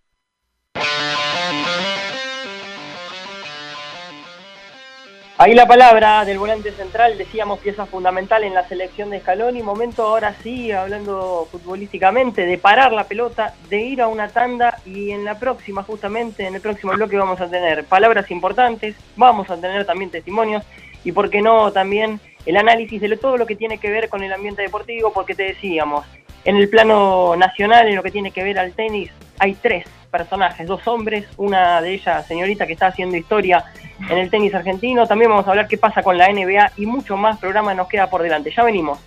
[5.47, 10.03] Ahí la palabra del volante central, decíamos pieza fundamental en la selección de Scaloni, momento
[10.03, 15.25] ahora sí, hablando futbolísticamente, de parar la pelota, de ir a una tanda y en
[15.25, 19.87] la próxima, justamente en el próximo bloque vamos a tener palabras importantes, vamos a tener
[19.87, 20.65] también testimonios
[21.05, 24.25] y por qué no también el análisis de todo lo que tiene que ver con
[24.25, 26.05] el ambiente deportivo, porque te decíamos,
[26.45, 30.67] en el plano nacional, en lo que tiene que ver al tenis, hay tres personajes,
[30.67, 33.65] dos hombres, una de ellas señorita que está haciendo historia
[34.09, 35.07] en el tenis argentino.
[35.07, 38.09] También vamos a hablar qué pasa con la NBA y mucho más programa nos queda
[38.09, 38.53] por delante.
[38.55, 38.99] Ya venimos.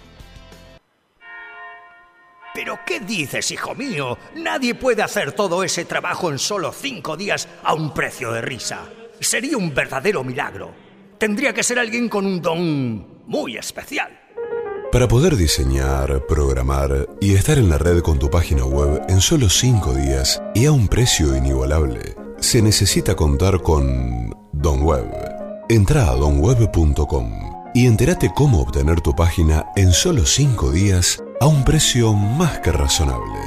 [2.53, 4.17] ¿Pero qué dices, hijo mío?
[4.35, 8.89] Nadie puede hacer todo ese trabajo en solo cinco días a un precio de risa.
[9.19, 10.73] Sería un verdadero milagro.
[11.17, 14.18] Tendría que ser alguien con un don muy especial.
[14.91, 19.47] Para poder diseñar, programar y estar en la red con tu página web en solo
[19.47, 25.06] 5 días y a un precio inigualable, se necesita contar con Don Web.
[25.69, 27.30] Entra a donweb.com
[27.75, 32.71] y entérate cómo obtener tu página en solo 5 días a un precio más que
[32.71, 33.39] razonable.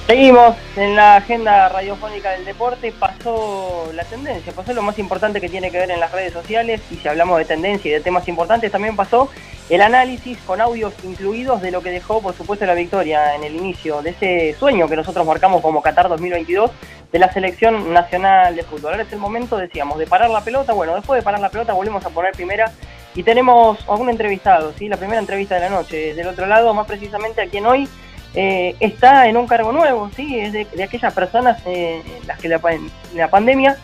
[0.07, 5.49] Seguimos en la agenda radiofónica del deporte, pasó la tendencia, pasó lo más importante que
[5.49, 6.79] tiene que ver en las redes sociales.
[6.91, 9.31] Y si hablamos de tendencia y de temas importantes también pasó
[9.67, 13.55] el análisis con audios incluidos de lo que dejó por supuesto la victoria en el
[13.55, 16.69] inicio de ese sueño que nosotros marcamos como Qatar 2022
[17.11, 18.91] de la selección nacional de fútbol.
[18.91, 21.73] Ahora es el momento, decíamos, de parar la pelota, bueno, después de parar la pelota
[21.73, 22.71] volvemos a poner primera.
[23.15, 24.87] Y tenemos a un entrevistado, ¿sí?
[24.87, 27.87] la primera entrevista de la noche, del otro lado más precisamente a quien hoy
[28.35, 30.39] eh, está en un cargo nuevo, ¿sí?
[30.39, 32.59] es de, aquellas personas eh, las que la,
[33.13, 33.77] la, pandemia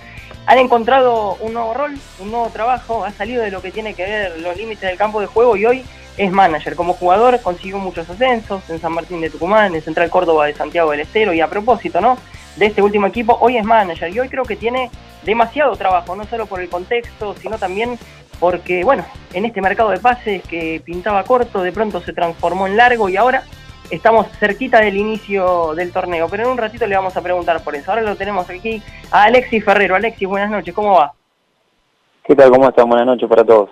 [0.45, 4.03] han encontrado un nuevo rol, un nuevo trabajo, ha salido de lo que tiene que
[4.03, 5.85] ver los límites del campo de juego y hoy
[6.17, 6.75] es manager.
[6.75, 10.91] Como jugador consiguió muchos ascensos en San Martín de Tucumán, en Central Córdoba de Santiago
[10.91, 12.17] del Estero y a propósito, ¿no?
[12.57, 14.89] De este último equipo, hoy es manager y hoy creo que tiene
[15.23, 17.97] demasiado trabajo, no solo por el contexto, sino también
[18.39, 22.75] porque, bueno, en este mercado de pases que pintaba corto, de pronto se transformó en
[22.75, 23.43] largo y ahora
[23.91, 27.75] estamos cerquita del inicio del torneo, pero en un ratito le vamos a preguntar por
[27.75, 27.91] eso.
[27.91, 29.95] Ahora lo tenemos aquí a Alexis Ferrero.
[29.95, 31.13] Alexis, buenas noches, ¿cómo va?
[32.23, 32.51] ¿Qué tal?
[32.51, 32.87] ¿Cómo están?
[32.87, 33.69] Buenas noches para todos.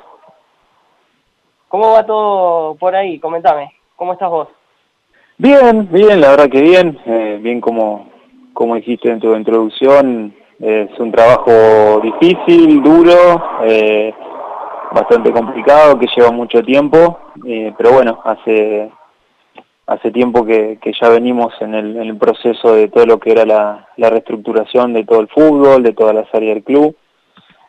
[1.70, 3.20] ¿Cómo va todo por ahí?
[3.20, 4.48] Comentame, ¿cómo estás vos?
[5.38, 8.10] Bien, bien, la verdad que bien, eh, bien como,
[8.54, 14.14] como dijiste en tu introducción, es un trabajo difícil, duro, eh,
[14.92, 18.92] bastante complicado, que lleva mucho tiempo, eh, pero bueno, hace
[19.90, 24.94] hace tiempo que, ya venimos en el, proceso de todo lo que era la, reestructuración
[24.94, 26.96] de todo el fútbol, de todas las áreas del club.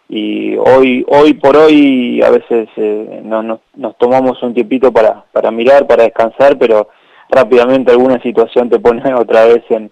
[0.09, 5.50] Y hoy, hoy por hoy a veces eh, no, nos tomamos un tiempito para, para
[5.50, 6.88] mirar, para descansar, pero
[7.30, 9.90] rápidamente alguna situación te pone otra vez en,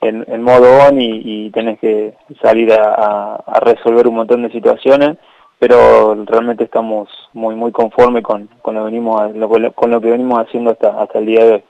[0.00, 5.18] en, modo on y, tenés que salir a, resolver un montón de situaciones,
[5.58, 9.32] pero realmente estamos muy muy conformes con, con, lo, venimos,
[9.74, 11.64] con lo que venimos haciendo hasta, hasta el día de hoy.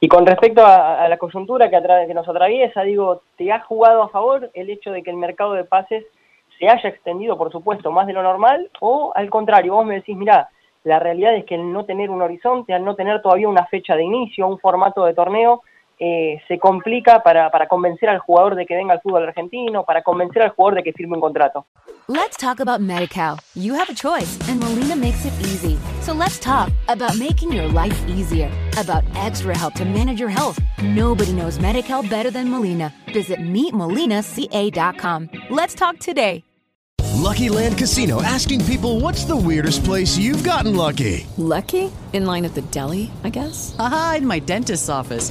[0.00, 4.08] Y con respecto a, la coyuntura que, que nos atraviesa, digo, ¿te ha jugado a
[4.08, 6.04] favor el hecho de que el mercado de pases
[6.58, 8.68] se haya extendido, por supuesto, más de lo normal?
[8.80, 10.48] ¿O al contrario, vos me decís, mira,
[10.82, 13.94] la realidad es que el no tener un horizonte, al no tener todavía una fecha
[13.94, 15.62] de inicio, un formato de torneo,
[16.04, 20.02] eh, se complica para, para convencer al jugador de que venga al fútbol argentino, para
[20.02, 21.64] convencer al jugador de que firme un contrato.
[22.08, 23.38] Let's talk about MediCal.
[23.54, 25.78] You have a choice and Molina makes it easy.
[26.00, 30.58] So let's talk about making your life easier, about extra help to manage your health.
[30.82, 32.92] Nobody knows MediCal better than Molina.
[33.12, 35.30] Visit meetmolinaca.com.
[35.50, 36.42] Let's talk today.
[37.22, 41.24] Lucky Land Casino asking people what's the weirdest place you've gotten lucky?
[41.36, 41.92] Lucky?
[42.12, 43.76] In line at the deli, I guess?
[43.78, 45.30] Aha, in my dentist's office.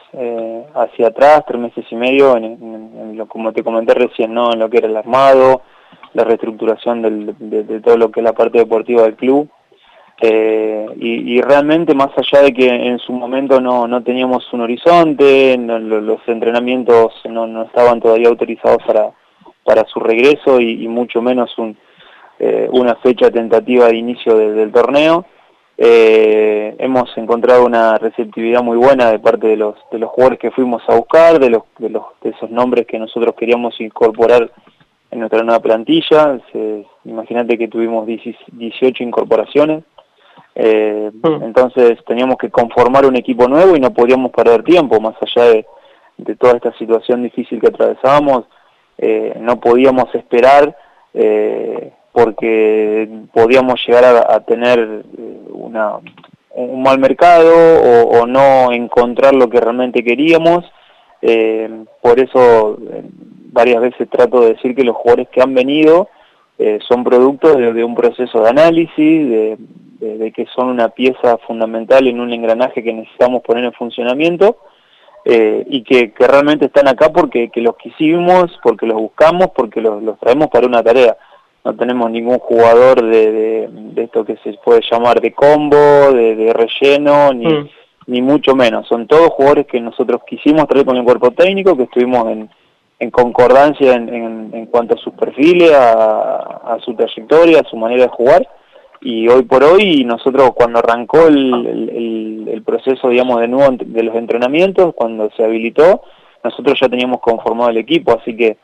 [0.13, 4.51] eh, hacia atrás, tres meses y medio, en, lo, como te comenté recién, ¿no?
[4.51, 5.61] en lo que era el armado,
[6.13, 7.01] la reestructuración
[7.39, 9.49] de, todo lo que es la parte deportiva del club.
[10.23, 15.57] Eh, y, realmente más allá de que en su momento no, no teníamos un horizonte,
[15.57, 19.11] los entrenamientos no, estaban todavía autorizados para,
[19.63, 21.55] para su regreso y, mucho menos
[22.37, 25.25] eh, una fecha tentativa de inicio del torneo,
[25.83, 30.51] eh, hemos encontrado una receptividad muy buena de parte de los, de los jugadores que
[30.51, 34.51] fuimos a buscar, de, los, de, los, de esos nombres que nosotros queríamos incorporar
[35.09, 36.39] en nuestra nueva plantilla.
[37.03, 39.83] Imagínate que tuvimos 18 incorporaciones.
[40.53, 41.43] Eh, mm.
[41.45, 45.65] Entonces teníamos que conformar un equipo nuevo y no podíamos perder tiempo, más allá de,
[46.17, 48.45] de toda esta situación difícil que atravesábamos.
[48.99, 50.77] Eh, no podíamos esperar
[51.15, 54.79] eh, porque podíamos llegar a, tener
[55.17, 55.93] eh, una,
[56.51, 60.65] un mal mercado o, no encontrar lo que realmente queríamos.
[61.21, 61.69] Eh,
[62.01, 63.03] por eso eh,
[63.51, 66.09] varias veces trato de decir que los jugadores que han venido
[66.87, 72.31] son productos de, un proceso de análisis, de, que son una pieza fundamental en un
[72.31, 74.57] engranaje que necesitamos poner en funcionamiento.
[75.25, 80.49] y que, realmente están acá porque que los quisimos, porque los buscamos, porque los traemos
[80.49, 81.17] para una tarea
[81.63, 87.33] no tenemos ningún jugador de, de, esto que se puede llamar de combo, de, relleno,
[87.33, 87.69] ni, mm.
[88.07, 88.87] ni mucho menos.
[88.87, 92.49] Son todos jugadores que nosotros quisimos traer con el cuerpo técnico, que estuvimos en,
[92.99, 98.09] en concordancia en, en, cuanto a sus perfiles, a, su trayectoria, a su manera de
[98.09, 98.47] jugar.
[99.01, 104.15] Y hoy por hoy, nosotros cuando arrancó el, el, proceso, digamos, de nuevo de los
[104.15, 106.01] entrenamientos, cuando se habilitó,
[106.43, 108.57] nosotros ya teníamos conformado el equipo, así que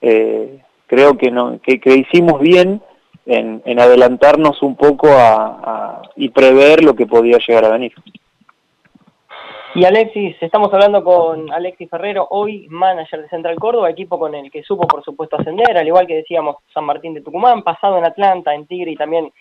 [0.00, 2.82] eh, creo que, no, que, hicimos bien
[3.26, 7.92] en, en, adelantarnos un poco a, y prever lo que podía llegar a venir.
[9.76, 14.48] Y Alexis, estamos hablando con Alexis Ferrero, hoy manager de Central Córdoba, equipo con el
[14.48, 18.04] que supo por supuesto ascender, al igual que decíamos San Martín de Tucumán, pasado en
[18.04, 19.32] Atlanta, en Tigre y también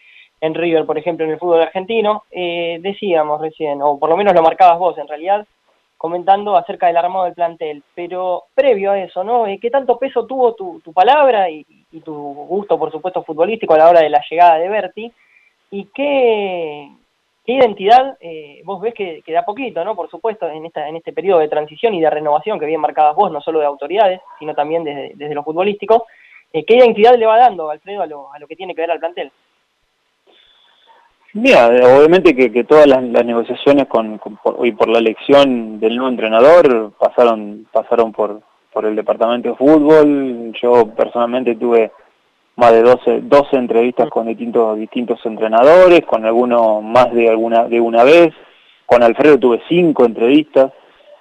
[0.41, 2.23] en River, por ejemplo, en el fútbol argentino.
[2.31, 5.45] Eh, decíamos recién, o por lo menos lo marcabas vos en realidad,
[6.03, 9.47] comentando acerca del armado del plantel, pero previo a eso, ¿no?
[9.47, 11.63] Eh, ¿Qué tanto peso tuvo tu, palabra y,
[12.03, 15.13] tu gusto, por supuesto, futbolístico a la hora de la llegada de Berti?
[15.71, 16.89] ¿Y qué,
[17.45, 19.95] identidad eh, vos ves que, da poquito, ¿no?
[19.95, 23.15] Por supuesto, en, esta, en este periodo de transición y de renovación que bien marcabas
[23.15, 26.07] vos, no solo de autoridades, sino también desde, desde lo futbolístico,
[26.51, 28.91] eh, ¿qué identidad le va dando, Alfredo, a lo, a lo que tiene que ver
[28.91, 29.31] al plantel?
[31.35, 31.67] Mira,
[31.97, 37.65] obviamente que, todas las, negociaciones con, por, y por la elección del nuevo entrenador pasaron
[37.71, 40.53] pasaron por, por el departamento de fútbol.
[40.61, 41.91] Yo personalmente tuve
[42.55, 47.81] más de 12, 12 entrevistas con distintos distintos entrenadores, con algunos más de alguna de
[47.81, 48.31] una vez.
[48.85, 50.71] Con Alfredo tuve cinco entrevistas.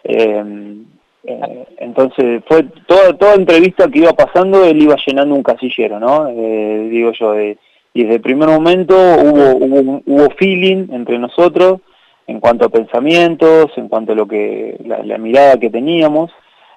[0.05, 0.45] Eh,
[1.25, 6.29] eh, entonces fue toda toda entrevista que iba pasando él iba llenando un casillero, ¿no?
[6.29, 7.33] Eh, digo yo.
[7.33, 7.57] de
[7.95, 11.81] y desde el primer momento hubo, hubo, hubo feeling entre nosotros,
[12.27, 16.31] en cuanto a pensamientos, en cuanto a lo que la, mirada que teníamos,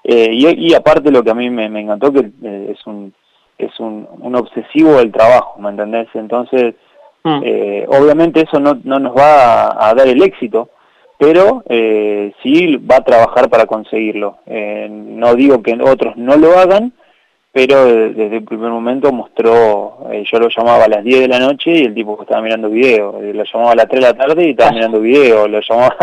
[0.04, 3.14] eh, y, aparte lo que a mí me, encantó que eh, es un
[3.58, 6.10] es un, un, obsesivo del trabajo, ¿me entendés?
[6.14, 6.76] Entonces,
[7.24, 7.42] mm.
[7.42, 10.70] eh, obviamente eso no, no nos va a, dar el éxito,
[11.18, 14.40] pero eh, sí va a trabajar para conseguirlo.
[14.46, 16.92] no digo que otros no lo hagan,
[17.56, 21.40] pero desde el primer momento mostró, eh, yo lo llamaba a las 10 de la
[21.40, 24.14] noche y el tipo estaba mirando video, eh, lo llamaba a las 3 de la
[24.14, 25.96] tarde y estaba mirando video, lo llamaba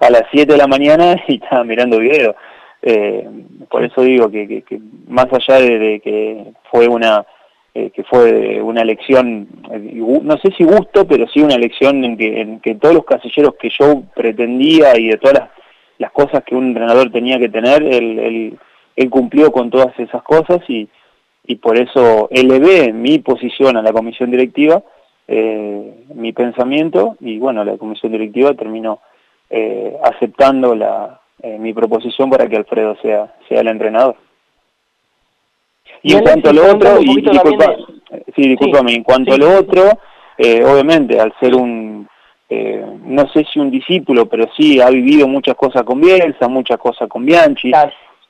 [0.00, 2.34] a, las 7 de la mañana y estaba mirando video.
[2.80, 3.28] Eh,
[3.68, 4.64] por eso digo que,
[5.06, 7.26] más allá de, que fue una
[7.74, 9.46] que fue una elección,
[10.22, 13.56] no sé si gusto, pero sí una elección en que, en que todos los casilleros
[13.56, 15.50] que yo pretendía y de todas
[15.98, 18.58] las, cosas que un entrenador tenía que tener, el
[18.96, 20.88] él cumplió con todas esas cosas y,
[21.46, 24.82] y por eso elevé mi posición a la comisión directiva,
[25.28, 29.00] eh, mi pensamiento, y bueno, la comisión directiva terminó
[29.50, 34.16] eh, aceptando la, eh, mi proposición para que Alfredo sea, sea el entrenador.
[36.02, 37.76] Y, en cuanto a lo otro, y, disculpa,
[38.34, 39.82] sí, discúlpame, en cuanto a lo otro,
[40.38, 42.06] obviamente al ser un,
[42.50, 47.08] no sé si un discípulo, pero sí ha vivido muchas cosas con Bielsa, muchas cosas
[47.08, 47.72] con Bianchi,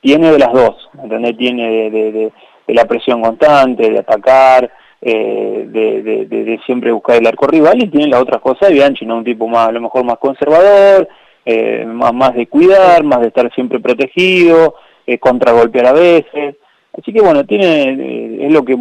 [0.04, 1.34] tiene de las dos, ¿entendés?
[1.38, 2.32] Tiene de,
[2.68, 8.20] la presión constante, de atacar, eh, de, siempre buscar el arco rival y tiene la
[8.20, 9.16] otra cosa de Bianchi, ¿no?
[9.16, 11.08] Un tipo más, a lo mejor más conservador,
[11.46, 14.74] eh, más, más de cuidar, más de estar siempre protegido,
[15.06, 16.56] eh, contragolpear a veces.
[16.98, 18.76] Así que bueno, tiene, eh, es lo que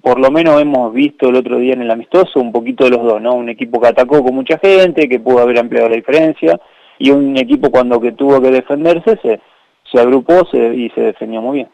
[0.00, 3.02] por lo menos hemos visto el otro día en el amistoso, un poquito de los
[3.02, 3.34] dos, ¿no?
[3.34, 6.58] Un equipo que atacó con mucha gente, que pudo haber ampliado la diferencia,
[6.98, 9.40] y un equipo cuando que tuvo que defenderse se
[9.92, 11.68] se agrupó y se defendió muy bien.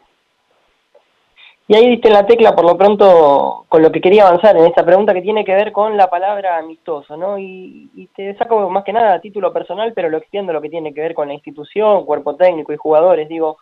[1.71, 4.83] Y ahí diste la tecla, por lo pronto, con lo que quería avanzar en esta
[4.83, 7.37] pregunta que tiene que ver con la palabra amistoso, ¿no?
[7.37, 10.95] Y, te saco más que nada a título personal, pero lo extiendo lo que tiene
[10.95, 13.29] que ver con la institución, cuerpo técnico y jugadores.
[13.29, 13.59] Digo,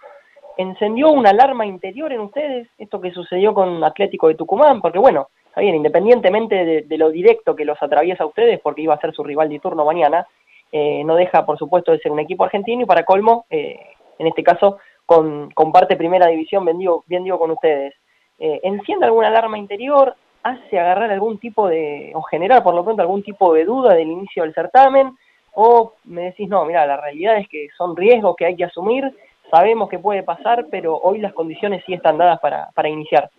[0.55, 4.80] ¿encendió una alarma interior en ustedes esto que sucedió con Atlético de Tucumán?
[4.80, 8.93] Porque bueno, está bien, independientemente de, lo directo que los atraviesa a ustedes, porque iba
[8.93, 10.26] a ser su rival de turno mañana,
[10.72, 14.28] eh, no deja, por supuesto, de ser un equipo argentino y para colmo, eh, en
[14.28, 17.93] este caso con, comparte primera división, bien digo, bien digo con ustedes.
[18.39, 20.15] Eh, ¿Enciende alguna alarma interior?
[20.43, 24.09] ¿Hace agarrar algún tipo de, o generar por lo pronto algún tipo de duda del
[24.09, 25.11] inicio del certamen?
[25.53, 29.11] ¿O me decís, no, mira, la realidad es que son riesgos que hay que asumir,
[29.49, 33.30] sabemos que puede pasar, pero hoy las condiciones sí están dadas para, para iniciar?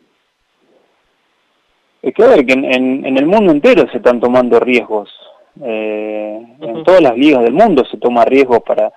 [2.03, 5.11] Es que a ver, que en, en, el mundo entero se están tomando riesgos.
[5.63, 8.93] Eh, en todas las ligas del mundo se toma riesgos para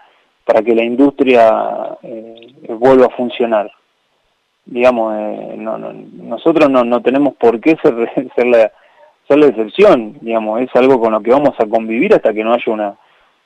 [0.46, 3.72] para que la industria eh, vuelva a funcionar.
[4.66, 8.72] Digamos, eh, no, no, nosotros no, tenemos por qué ser, la,
[9.28, 12.54] ser la excepción, digamos, es algo con lo que vamos a convivir hasta que no
[12.54, 12.96] haya una,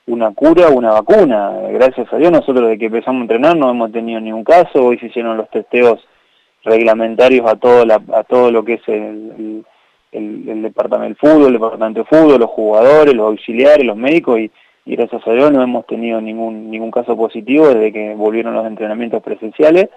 [0.08, 1.52] una cura, una vacuna.
[1.72, 4.98] Gracias a Dios nosotros desde que empezamos a entrenar no hemos tenido ningún caso, hoy
[5.00, 6.06] se hicieron los testeos
[6.64, 9.64] reglamentarios a todo, la, a todo lo que es el,
[10.12, 14.40] el, el departamento del fútbol, el departamento de fútbol, los jugadores, los auxiliares, los médicos
[14.40, 14.52] y
[14.86, 18.66] y gracias a Dios no hemos tenido ningún ningún caso positivo desde que volvieron los
[18.68, 19.90] entrenamientos presenciales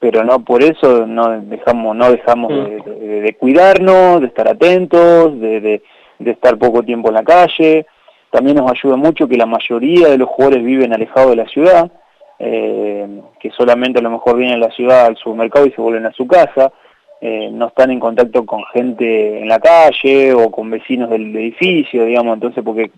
[0.00, 3.38] pero no por eso no dejamos no dejamos de, mm.
[3.38, 5.80] cuidarnos de estar atentos de,
[6.18, 7.86] de, estar poco tiempo en la calle
[8.30, 11.90] también nos ayuda mucho que la mayoría de los jugadores viven alejados de la ciudad
[12.38, 16.04] eh, que solamente a lo mejor vienen a la ciudad al supermercado y se vuelven
[16.04, 16.72] a su casa
[17.20, 22.04] eh, no están en contacto con gente en la calle o con vecinos del edificio
[22.04, 22.90] digamos entonces porque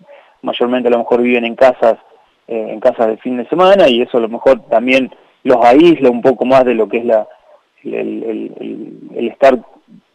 [0.43, 1.97] mayormente a lo mejor viven en casas,
[2.47, 5.11] eh, en casas de fin de semana y eso a lo mejor también
[5.45, 7.27] los aísla un poco más de lo que es la,
[7.85, 9.59] el, estar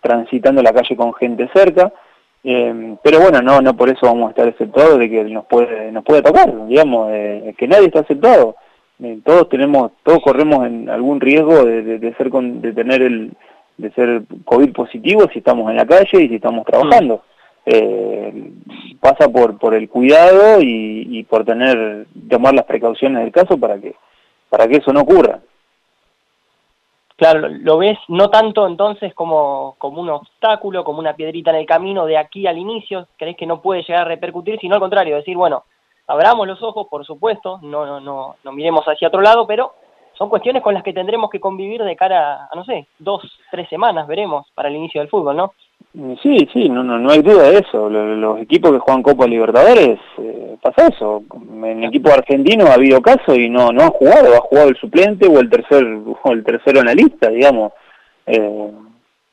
[0.01, 1.91] transitando la calle con gente cerca.
[2.45, 5.91] Eh, pero bueno, no no por eso vamos a estar aceptados de que nos puede
[5.91, 8.55] nos puede tocar, digamos, eh, que nadie está aceptado.
[9.23, 13.31] todos tenemos, todos corremos en algún riesgo de, de, ser con, de tener el
[13.77, 17.23] de ser COVID positivo si estamos en la calle y si estamos trabajando
[17.65, 18.51] eh,
[18.99, 23.95] pasa por por el cuidado y, por tener tomar las precauciones del caso para que
[24.49, 25.39] para que eso no ocurra.
[27.15, 31.65] Claro lo ves no tanto entonces como como un obstáculo como una piedrita en el
[31.65, 35.15] camino de aquí al inicio crees que no puede llegar a repercutir sino al contrario
[35.15, 35.63] decir bueno
[36.07, 39.73] abramos los ojos por supuesto no no no no miremos hacia otro lado pero
[40.17, 43.69] son cuestiones con las que tendremos que convivir de cara a no sé dos tres
[43.69, 45.53] semanas veremos para el inicio del fútbol no
[46.23, 47.87] Sí, sí, no, no, no hay duda de eso.
[47.87, 51.23] Los, equipos que juegan Copa Libertadores eh, pasa eso.
[51.51, 54.77] En el equipo argentino ha habido casos y no no han jugado, ha jugado el
[54.77, 55.83] suplente o el tercer
[56.23, 57.73] o el tercero en la lista, digamos.
[58.25, 58.71] Eh,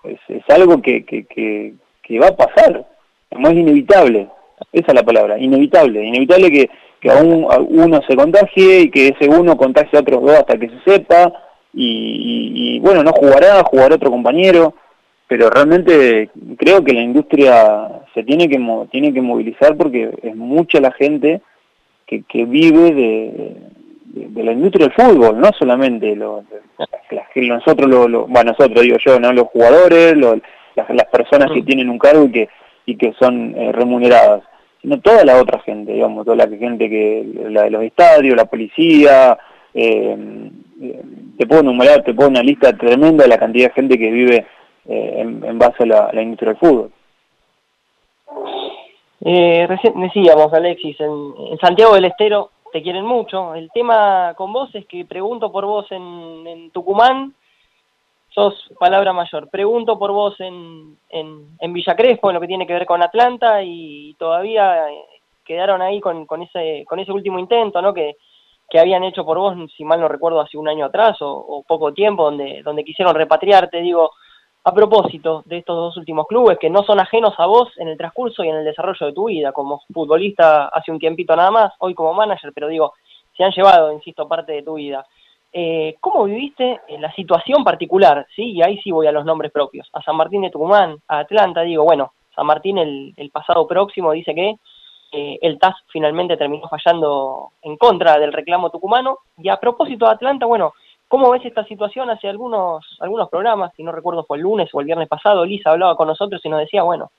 [0.04, 2.84] es, algo que, que, va a pasar,
[3.30, 4.28] es inevitable.
[4.72, 6.04] Esa es la palabra, inevitable.
[6.04, 6.70] Inevitable que,
[7.00, 10.68] que aún uno se contagie y que ese uno contagie a otros dos hasta que
[10.68, 11.32] se sepa,
[11.72, 14.74] y, y bueno, no jugará, jugará otro compañero,
[15.30, 16.28] pero realmente
[16.58, 18.58] creo que la industria se tiene que
[18.90, 21.40] tiene que movilizar porque es mucha la gente
[22.04, 23.56] que, que vive de,
[24.28, 26.42] de, la industria del fútbol, no solamente lo,
[27.36, 31.64] nosotros, lo, bueno, nosotros digo yo, no los jugadores, las, personas que mm.
[31.64, 32.48] tienen un cargo y que
[32.86, 34.42] y que son eh, remuneradas,
[34.82, 38.46] sino toda la otra gente, digamos, toda la gente que la de los estadios, la
[38.46, 39.38] policía,
[39.74, 40.16] eh,
[40.82, 41.02] eh,
[41.38, 44.44] te puedo enumerar, te puedo una lista tremenda de la cantidad de gente que vive
[44.92, 46.90] eh, en, base a la, industria del fútbol.
[49.20, 53.54] Eh, recién decíamos, Alexis, en, Santiago del Estero te quieren mucho.
[53.54, 57.34] El tema con vos es que pregunto por vos en, Tucumán,
[58.30, 59.48] sos palabra mayor.
[59.48, 63.62] Pregunto por vos en, en, Villa Crespo, en lo que tiene que ver con Atlanta,
[63.62, 65.04] y todavía eh,
[65.44, 67.94] quedaron ahí con, con, ese, con ese último intento, ¿no?
[67.94, 68.16] Que,
[68.68, 71.62] que habían hecho por vos, si mal no recuerdo, hace un año atrás o, o
[71.62, 73.80] poco tiempo, donde, donde quisieron repatriarte.
[73.80, 74.10] Digo,
[74.62, 77.96] a propósito de estos dos últimos clubes que no son ajenos a vos en el
[77.96, 81.72] transcurso y en el desarrollo de tu vida, como futbolista hace un tiempito nada más,
[81.78, 82.92] hoy como manager, pero digo,
[83.36, 85.06] se han llevado, insisto, parte de tu vida.
[85.52, 88.26] Eh, ¿Cómo viviste la situación particular?
[88.36, 88.52] ¿sí?
[88.52, 89.88] Y ahí sí voy a los nombres propios.
[89.92, 94.34] A San Martín de Tucumán, a Atlanta, digo, bueno, San Martín el, pasado próximo dice
[94.34, 94.56] que
[95.12, 99.18] eh, el TAS finalmente terminó fallando en contra del reclamo tucumano.
[99.38, 100.74] Y a propósito de Atlanta, bueno,
[101.10, 102.08] ¿Cómo ves esta situación?
[102.08, 105.72] Hace algunos, algunos programas, si no recuerdo fue el lunes o el viernes pasado, Lisa
[105.72, 107.10] hablaba con nosotros y nos decía, bueno,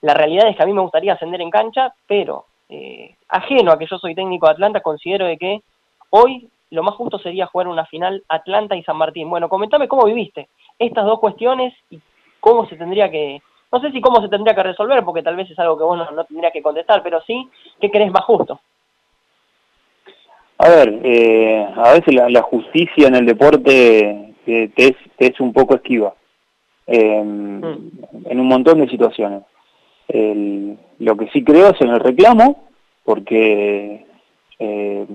[0.00, 3.78] la realidad es que a mí me gustaría ascender en cancha, pero eh, ajeno a
[3.78, 5.60] que yo soy técnico de Atlanta, considero de que
[6.08, 9.28] hoy lo más justo sería jugar una final Atlanta y San Martín.
[9.28, 12.00] Bueno, comentame cómo viviste estas dos cuestiones y
[12.40, 15.50] cómo se tendría que, no sé si cómo se tendría que resolver, porque tal vez
[15.50, 17.46] es algo que vos no, no tendrías que contestar, pero sí,
[17.78, 18.58] ¿qué crees más justo?
[20.64, 25.74] A ver, eh, a veces la, justicia en el deporte eh, te, es, un poco
[25.74, 26.14] esquiva
[26.86, 27.90] em, mm.
[28.30, 29.42] en un montón de situaciones.
[30.08, 32.64] lo que sí creo es en el reclamo,
[33.04, 34.06] porque
[34.58, 35.06] eh,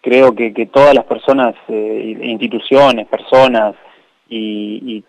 [0.00, 3.74] creo que, todas las personas, instituciones, personas
[4.30, 5.04] y,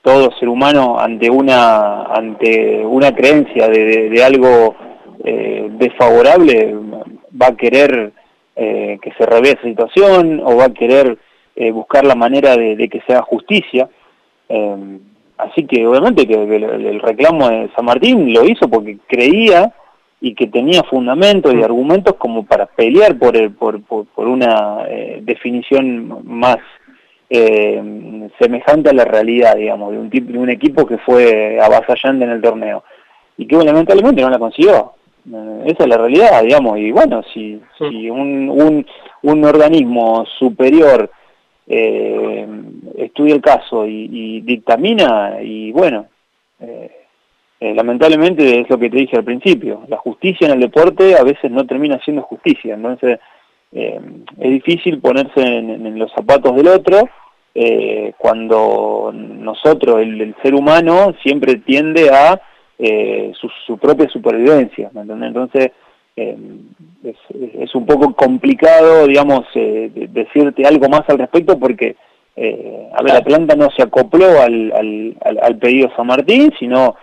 [0.00, 4.76] todo ser humano ante una ante una creencia de, de algo
[5.78, 6.74] desfavorable
[7.40, 8.12] va a querer
[8.56, 11.18] eh, que se revea esa situación o va a querer
[11.56, 13.88] eh, buscar la manera de, que sea justicia.
[14.48, 14.98] Eh,
[15.38, 19.72] así que obviamente que el, reclamo de San Martín lo hizo porque creía
[20.20, 24.86] y que tenía fundamentos y argumentos como para pelear por, el, por, por, una
[25.20, 26.58] definición más
[28.38, 32.40] semejante a la realidad, digamos, de un, de un equipo que fue avasallante en el
[32.40, 32.84] torneo
[33.36, 34.93] y que lamentablemente no la consiguió.
[35.32, 38.86] Eh, esa es la realidad, digamos, y bueno, si, si un, un,
[39.22, 41.10] un organismo superior
[41.66, 42.46] eh,
[42.96, 46.06] estudia el caso y, dictamina, y bueno,
[46.60, 46.90] eh,
[47.60, 51.50] lamentablemente es lo que te dije al principio, la justicia en el deporte a veces
[51.50, 53.18] no termina siendo justicia, entonces
[53.72, 54.00] es
[54.38, 57.08] difícil ponerse en, los zapatos del otro
[58.18, 62.40] cuando nosotros, el ser humano, siempre tiende a
[62.78, 63.32] eh,
[63.66, 65.70] su, propia supervivencia, ¿me Entonces,
[66.16, 66.36] eh,
[67.04, 71.96] es, un poco complicado, digamos, eh, decirte algo más al respecto porque,
[72.36, 76.96] a ver, Atlanta no se acopló al, al, al, pedido San Martín, sino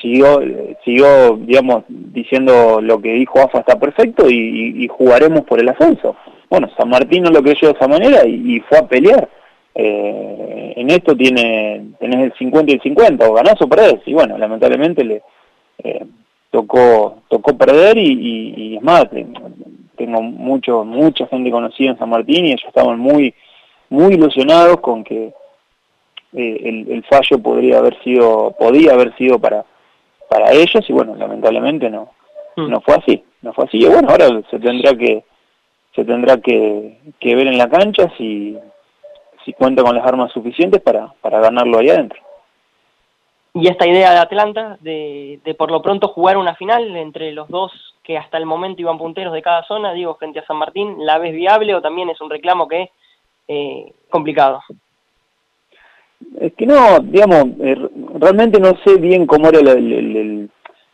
[0.00, 0.40] siguió,
[0.84, 6.16] siguió, digamos, diciendo lo que dijo AFA está perfecto y, jugaremos por el ascenso.
[6.48, 9.28] Bueno, San Martín no lo creyó de esa manera y fue a pelear
[9.78, 14.14] eh, en esto tiene tenés el 50 y el 50, o ganás o perdés, y
[14.14, 15.22] bueno, lamentablemente le
[15.84, 16.06] eh,
[16.50, 19.04] tocó tocó perder y, es más,
[19.96, 23.34] tengo mucho mucha gente conocida en San Martín y ellos estaban muy
[23.90, 25.34] muy ilusionados con que
[26.32, 29.66] eh, el, el, fallo podría haber sido podía haber sido para
[30.30, 32.12] para ellos y bueno, lamentablemente no
[32.56, 32.70] mm.
[32.70, 35.22] no fue así, no fue así y bueno, ahora se tendrá que
[35.94, 38.56] se tendrá que, que ver en la cancha si
[39.46, 42.20] si cuenta con las armas suficientes para, para ganarlo ahí adentro.
[43.54, 47.48] Y esta idea de Atlanta, de, de por lo pronto jugar una final entre los
[47.48, 47.72] dos
[48.02, 51.18] que hasta el momento iban punteros de cada zona, digo, frente a San Martín, ¿la
[51.18, 52.90] ves viable o también es un reclamo que es
[53.48, 54.60] eh, complicado?
[56.40, 57.76] Es que no, digamos, eh,
[58.14, 60.50] realmente no sé bien cómo era el,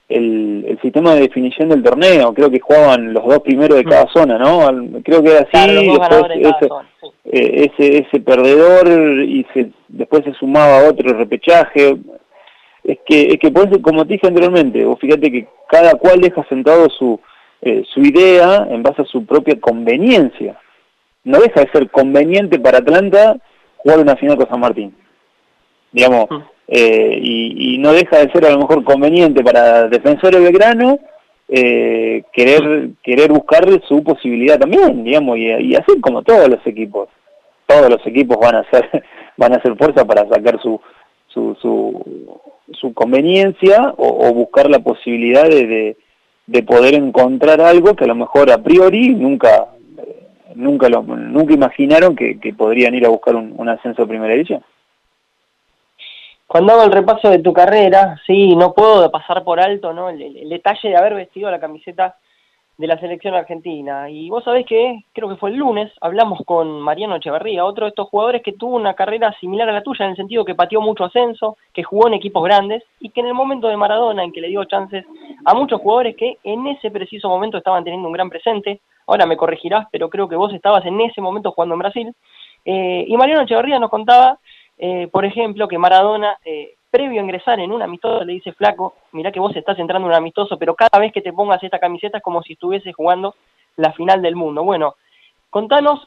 [0.08, 2.32] el, sistema de definición del torneo.
[2.34, 4.12] Creo que jugaban los dos primeros de cada mm.
[4.12, 5.00] zona, ¿no?
[5.02, 5.70] Creo que era así.
[6.40, 6.68] ese,
[7.34, 8.86] eh, ese, ese perdedor
[9.22, 11.96] y se, después se sumaba otro repechaje.
[12.84, 16.20] Es que, es que por eso, como te dije anteriormente, vos fíjate que cada cual
[16.20, 17.18] deja sentado su,
[17.62, 20.60] eh, su idea en base a su propia conveniencia.
[21.24, 23.38] No deja de ser conveniente para Atlanta
[23.78, 24.94] jugar una final con San Martín.
[25.90, 26.26] Digamos,
[26.68, 30.98] eh, y, no deja de ser a lo mejor conveniente para Defensor de Belgrano
[31.48, 37.08] eh, querer querer buscar su posibilidad también, digamos, y, y así como todos los equipos.
[37.72, 39.04] Todos los equipos van a hacer
[39.36, 40.80] van a hacer fuerza para sacar su
[41.28, 41.56] su,
[42.72, 45.96] su, conveniencia o, buscar la posibilidad de,
[46.46, 49.68] de, poder encontrar algo que a lo mejor a priori nunca
[50.54, 54.62] nunca lo, nunca imaginaron que, podrían ir a buscar un, ascenso a primera edición.
[56.46, 60.10] Cuando hago el repaso de tu carrera, sí, no puedo pasar por alto ¿no?
[60.10, 62.16] el, detalle de haber vestido la camiseta
[62.78, 64.10] de la selección argentina.
[64.10, 67.90] Y vos sabés que, creo que fue el lunes, hablamos con Mariano Echeverría, otro de
[67.90, 70.80] estos jugadores que tuvo una carrera similar a la tuya, en el sentido que pateó
[70.80, 74.32] mucho ascenso, que jugó en equipos grandes, y que en el momento de Maradona, en
[74.32, 75.04] que le dio chances
[75.44, 79.36] a muchos jugadores que en ese preciso momento estaban teniendo un gran presente, ahora me
[79.36, 82.14] corregirás, pero creo que vos estabas en ese momento jugando en Brasil,
[82.64, 84.38] eh, y Mariano Echeverría nos contaba,
[84.78, 88.94] eh, por ejemplo, que Maradona, eh, previo a ingresar en un amistoso, le dice, flaco,
[89.12, 91.78] mirá que vos estás entrando en un amistoso, pero cada vez que te pongas esta
[91.78, 93.34] camiseta es como si estuvieses jugando
[93.76, 94.62] la final del mundo.
[94.62, 94.96] Bueno,
[95.48, 96.06] contanos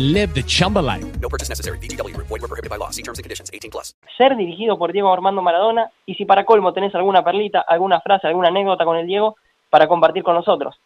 [0.01, 1.05] live the Chumba life.
[1.21, 1.77] No purchase necessary.
[1.79, 2.89] DTW, void, were prohibited by law.
[2.89, 3.95] See terms and conditions 18 plus.
[4.17, 5.91] Ser dirigido por Diego Armando Maradona.
[6.05, 9.35] Y si para colmo tenés alguna perlita, alguna frase, alguna anécdota con el Diego
[9.69, 10.79] para compartir con nosotros.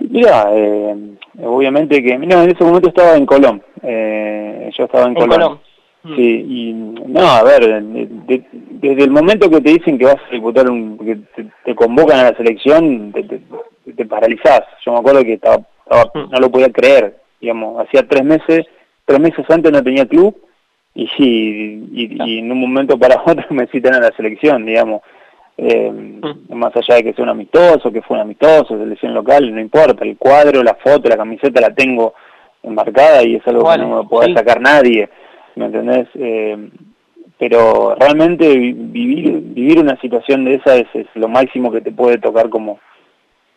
[0.00, 5.14] Mira, eh, obviamente que, mira, en ese momento estaba en Colón, eh, yo estaba en,
[5.14, 5.60] Colón.
[6.02, 6.16] Mm.
[6.16, 10.70] Sí, y no, a ver, desde el momento que te dicen que vas a disputar
[10.70, 11.18] un, que
[11.64, 14.62] te, convocan a la selección, te, paralizás.
[14.84, 15.58] Yo me acuerdo que estaba,
[15.90, 16.30] mm.
[16.30, 18.66] no lo podía creer, digamos, hacía tres meses,
[19.04, 20.36] tres meses antes no tenía club,
[20.94, 25.02] y sí, y, en un momento para otro me citan a la selección, digamos.
[25.56, 26.52] Eh, mm.
[26.54, 30.04] más allá de que sea un amistoso, que fue un amistoso, selección local, no importa,
[30.04, 32.14] el cuadro, la foto, la camiseta la tengo
[32.64, 35.08] enmarcada y es algo que no me puede sacar nadie,
[35.54, 36.08] ¿me entendés?
[36.14, 36.70] Eh,
[37.38, 42.48] pero realmente vivir vivir una situación de esa es, lo máximo que te puede tocar
[42.48, 42.78] como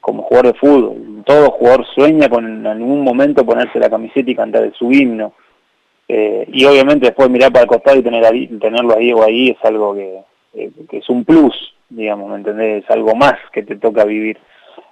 [0.07, 1.23] como jugador de fútbol.
[1.25, 5.33] Todo jugador sueña con en algún momento ponerse la camiseta y cantar su himno.
[6.07, 8.23] Eh, y obviamente después mirar para el costado y tener
[8.57, 10.21] tenerlo a Diego ahí es algo que,
[10.89, 11.53] que es un plus,
[11.89, 12.85] digamos, ¿me entendés?
[12.85, 14.37] Es algo más que te toca vivir.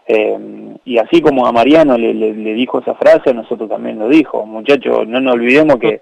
[0.05, 0.37] Eh,
[0.83, 4.45] y así como a Mariano le, le, dijo esa frase, a nosotros también lo dijo.
[4.45, 6.01] Muchachos, no nos olvidemos que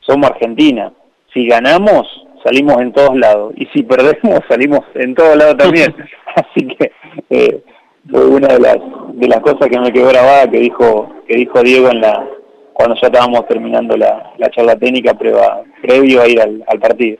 [0.00, 0.94] somos Argentina.
[1.34, 2.06] Si ganamos,
[2.42, 3.52] salimos en todos lados.
[3.58, 5.94] Y si perdemos, salimos en todos lados también.
[6.34, 6.92] así que
[7.28, 7.62] eh,
[8.10, 8.76] fue una de las,
[9.12, 12.28] de las cosas que me quedó grabada que dijo, que dijo Diego en la
[12.72, 17.16] cuando ya estábamos terminando la, la charla técnica prueba, previo a ir al partido.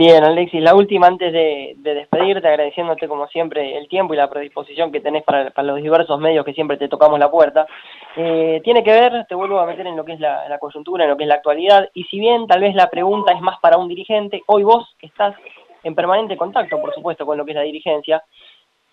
[0.00, 4.90] Bien, Alexis, la última antes de, despedirte, agradeciéndote como siempre el tiempo y la predisposición
[4.90, 7.66] que tenés para, los diversos medios que siempre te tocamos la puerta.
[8.16, 11.10] Eh, tiene que ver, te vuelvo a meter en lo que es la, coyuntura, en
[11.10, 13.76] lo que es la actualidad, y si bien tal vez la pregunta es más para
[13.76, 15.34] un dirigente, hoy vos estás
[15.82, 18.22] en permanente contacto, por supuesto, con lo que es la dirigencia,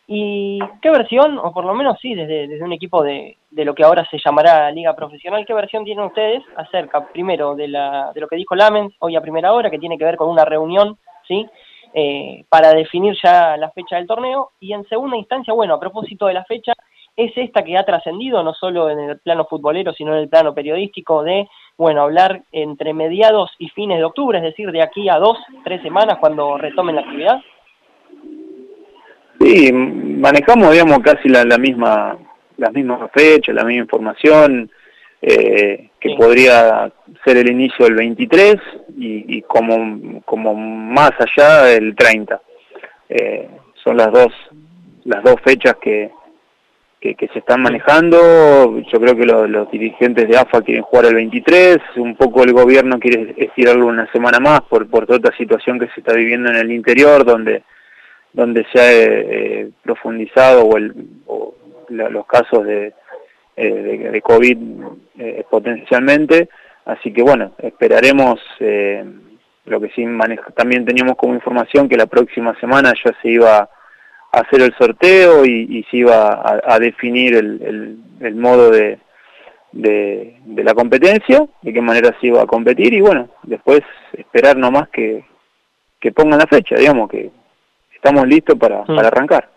[0.10, 3.76] ¿Y qué versión, o por lo menos sí, desde, desde un equipo de, de, lo
[3.76, 8.22] que ahora se llamará Liga Profesional, qué versión tienen ustedes acerca, primero, de, la, de
[8.22, 10.98] lo que dijo Lamens hoy a primera hora, que tiene que ver con una reunión,
[11.28, 11.46] ¿sí?
[11.94, 16.28] Eh, para definir ya la fecha del torneo, y en segunda instancia, bueno, a propósito
[16.28, 16.72] de la fecha,
[17.18, 20.54] es esta que ha trascendido no solo en el plano futbolero, sino en el plano
[20.54, 25.18] periodístico de, bueno, hablar entre mediados y fines de octubre, es decir, de aquí a
[25.18, 27.42] dos, tres semanas cuando retomen la actividad.
[29.40, 32.18] Sí, manejamos, digamos, casi la, la misma
[32.58, 34.70] las mismas fechas, la misma información,
[35.22, 36.92] eh, que podría
[37.24, 38.56] ser el inicio del 23
[38.98, 42.42] y, y, como, como más allá el 30.
[43.10, 43.48] Eh,
[43.84, 44.34] son las dos
[45.06, 46.12] las dos fechas que,
[47.00, 48.78] que, se están manejando.
[48.92, 53.00] Yo creo que los dirigentes de AFA quieren jugar el 23, un poco el gobierno
[53.00, 56.58] quiere estirarlo una semana más por, por toda esta situación que se está viviendo en
[56.58, 57.64] el interior, donde
[58.38, 60.94] donde se ha eh, profundizado o, el,
[61.90, 62.94] los casos de,
[63.56, 64.58] eh, de, COVID
[65.18, 66.48] eh, potencialmente.
[66.86, 68.40] Así que bueno, esperaremos,
[69.66, 70.06] lo que sí
[70.56, 73.68] también teníamos como información que la próxima semana ya se iba
[74.32, 79.00] hacer el sorteo y, se iba a, definir el, el, modo de,
[79.72, 83.82] de, la competencia, de qué manera se iba a competir y bueno, después
[84.14, 85.26] esperar nomás que,
[86.00, 87.32] que pongan la fecha, digamos que
[87.98, 88.96] estamos listos para, mm.
[88.96, 89.50] para arrancar.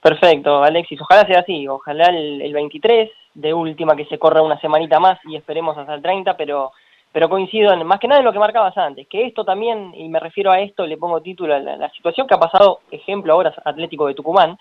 [0.00, 1.00] Perfecto, Alexis.
[1.00, 1.68] Ojalá sea así.
[1.68, 5.94] Ojalá el, el, 23, de última que se corra una semanita más y esperemos hasta
[5.94, 6.72] el 30, pero
[7.12, 10.08] pero coincido en, más que nada en lo que marcabas antes, que esto también, y
[10.08, 13.52] me refiero a esto, le pongo título a la, situación que ha pasado, ejemplo ahora
[13.64, 14.56] Atlético de Tucumán,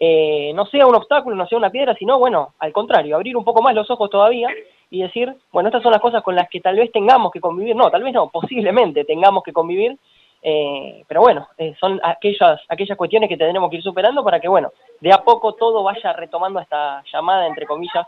[0.00, 3.44] eh, no sea un obstáculo, no sea una piedra, sino, bueno, al contrario, abrir un
[3.44, 4.48] poco más los ojos todavía
[4.90, 7.76] y decir, bueno, estas son las cosas con las que tal vez tengamos que convivir,
[7.76, 9.96] no, tal vez no, posiblemente tengamos que convivir,
[10.42, 14.48] eh, pero bueno, eh, son aquellas, aquellas cuestiones que tendremos que ir superando para que,
[14.48, 18.06] bueno, de a poco todo vaya retomando esta llamada, entre comillas,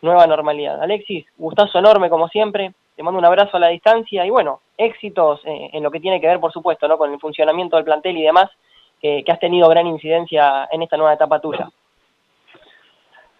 [0.00, 0.80] nueva normalidad.
[0.80, 5.40] Alexis, gustazo enorme como siempre, te mando un abrazo a la distancia y bueno, éxitos
[5.44, 6.96] eh, en lo que tiene que ver, por supuesto, ¿no?
[6.96, 8.50] con el funcionamiento del plantel y demás,
[9.00, 11.68] que, has tenido gran incidencia en esta nueva etapa tuya.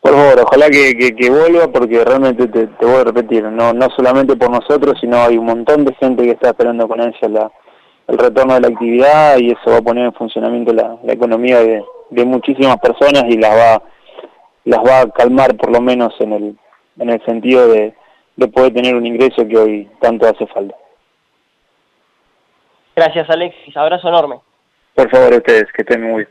[0.00, 4.36] Por favor, ojalá que, que, vuelva porque realmente te, voy a repetir, no, no solamente
[4.36, 7.50] por nosotros, sino hay un montón de gente que está esperando con ansia la,
[8.06, 11.60] el retorno de la actividad y eso va a poner en funcionamiento la, la economía
[11.60, 13.82] de, de muchísimas personas y las va
[14.64, 16.58] las va a calmar por lo menos en el
[16.98, 17.94] en el sentido de,
[18.36, 20.76] de poder tener un ingreso que hoy tanto hace falta.
[22.94, 24.36] Gracias Alexis, abrazo enorme.
[24.94, 26.28] Por favor ustedes, que estén muy bien.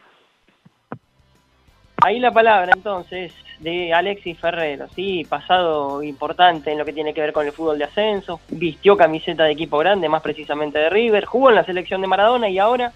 [2.06, 7.22] Ahí la palabra entonces de Alexis Ferrero, sí, pasado importante en lo que tiene que
[7.22, 11.26] ver con el fútbol de ascenso, vistió camiseta de equipo grande, más precisamente de River,
[11.26, 12.92] jugó en la selección de Maradona y ahora,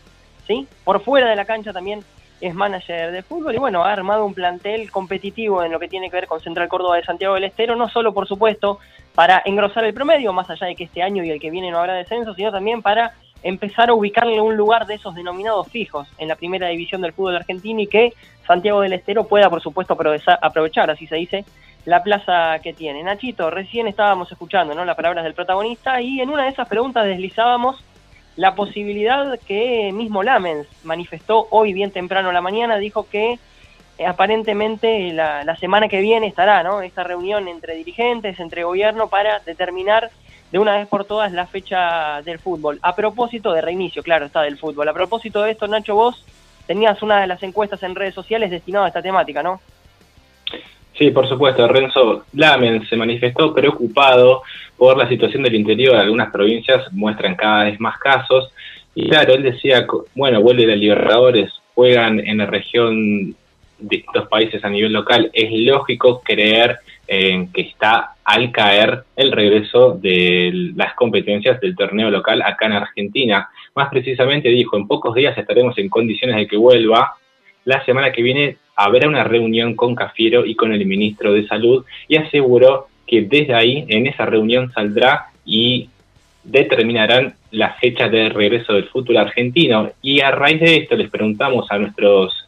[0.45, 2.03] sí, por fuera de la cancha también
[2.41, 3.55] es manager de fútbol.
[3.55, 6.67] Y bueno, ha armado un plantel competitivo en lo que tiene que ver con Central
[6.67, 8.79] Córdoba de Santiago del Estero, no solo por supuesto
[9.15, 11.79] para engrosar el promedio, más allá de que este año y el que viene no
[11.79, 16.27] habrá descenso, sino también para empezar a ubicarle un lugar de esos denominados fijos en
[16.27, 18.13] la primera división del fútbol argentino y que
[18.47, 19.97] Santiago del Estero pueda por supuesto
[20.41, 21.45] aprovechar, así se dice,
[21.85, 23.03] la plaza que tiene.
[23.03, 24.85] Nachito, recién estábamos escuchando ¿no?
[24.85, 27.83] las palabras del protagonista y en una de esas preguntas deslizábamos
[28.37, 33.39] la posibilidad que mismo Lamens manifestó hoy bien temprano a la mañana, dijo que
[33.97, 36.81] eh, aparentemente la, semana que viene estará ¿no?
[36.81, 40.11] esta reunión entre dirigentes, entre gobierno, para determinar
[40.51, 42.79] de una vez por todas la fecha del fútbol.
[42.83, 44.87] A propósito de reinicio, claro, está del fútbol.
[44.87, 46.23] A propósito de esto, Nacho, vos
[46.68, 49.61] tenías una de las encuestas en redes sociales destinada a esta temática, ¿no?
[50.97, 51.68] Sí, por supuesto.
[51.68, 54.41] Renzo Lamen se manifestó preocupado
[54.78, 55.95] por la situación del interior.
[55.95, 58.51] Algunas provincias muestran cada vez más casos.
[58.95, 63.36] Y claro, él decía, bueno, vuelve de Libertadores, juegan en la región
[63.80, 65.30] de estos países a nivel local.
[65.34, 72.09] Es lógico creer en que está al caer el regreso de las competencias del torneo
[72.09, 73.49] local acá en Argentina.
[73.78, 77.13] Más precisamente dijo, en pocos días estaremos en condiciones de que vuelva.
[77.63, 81.86] La semana que viene habrá una reunión con Cafiero y con el ministro de Salud
[82.07, 85.89] y aseguró que desde ahí, en esa reunión, saldrá y
[86.43, 89.91] determinarán la fecha de regreso del fútbol argentino.
[90.01, 92.47] Y a raíz de esto les preguntamos a nuestros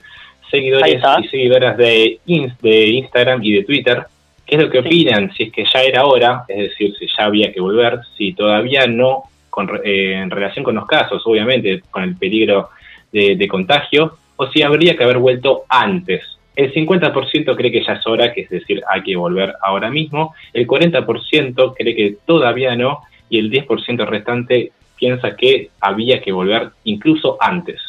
[0.50, 4.04] seguidores y seguidoras de, de Instagram y de Twitter
[4.48, 7.26] qué es lo que opinan, si es que ya era hora, es decir, si ya
[7.26, 12.04] había que volver, si todavía no, con, eh, en relación con los casos, obviamente, con
[12.04, 12.70] el peligro
[13.12, 16.40] de contagio, o si habría que haber vuelto antes.
[16.60, 20.34] El 50% cree que ya es hora, que es decir, hay que volver ahora mismo.
[20.52, 23.04] El 40% cree que todavía no.
[23.30, 27.82] Y el 10% restante piensa que había que volver incluso antes.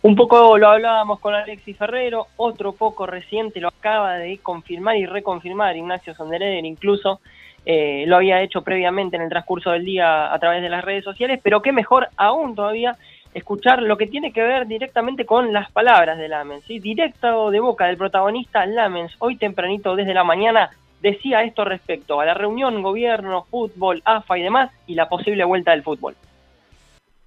[0.00, 5.04] Un poco lo hablábamos con Alexis Ferrero, otro poco reciente lo acaba de confirmar y
[5.04, 7.20] reconfirmar Ignacio Sondereder, incluso
[7.68, 11.02] eh, lo había hecho previamente en el transcurso del día a través de las redes
[11.02, 12.96] sociales, pero qué mejor aún todavía
[13.34, 17.86] escuchar lo que tiene que ver directamente con las palabras de Lamens, directo de boca
[17.86, 20.70] del protagonista Lamens, hoy tempranito desde la mañana,
[21.02, 25.72] decía esto respecto a la reunión gobierno, fútbol, AFA y demás, y la posible vuelta
[25.72, 26.14] del fútbol.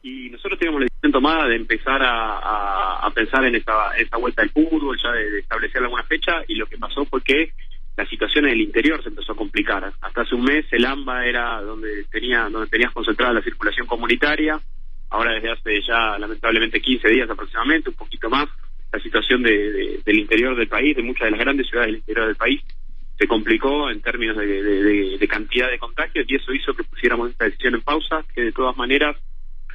[0.02, 4.52] Y nosotros teníamos la decisión tomada de empezar a, pensar en esta, esta vuelta del
[4.52, 7.52] fútbol, ya de, establecer alguna fecha, y lo que pasó fue que
[8.00, 9.92] la situación en el interior se empezó a complicar.
[10.00, 14.58] Hasta hace un mes el AMBA era donde tenía donde tenías concentrada la circulación comunitaria,
[15.10, 18.48] ahora desde hace ya lamentablemente 15 días aproximadamente, un poquito más,
[18.94, 22.28] la situación de, del interior del país, de muchas de las grandes ciudades del interior
[22.28, 22.62] del país,
[23.18, 27.76] se complicó en términos de, cantidad de contagios y eso hizo que pusiéramos esta decisión
[27.76, 29.18] en pausa, que de todas maneras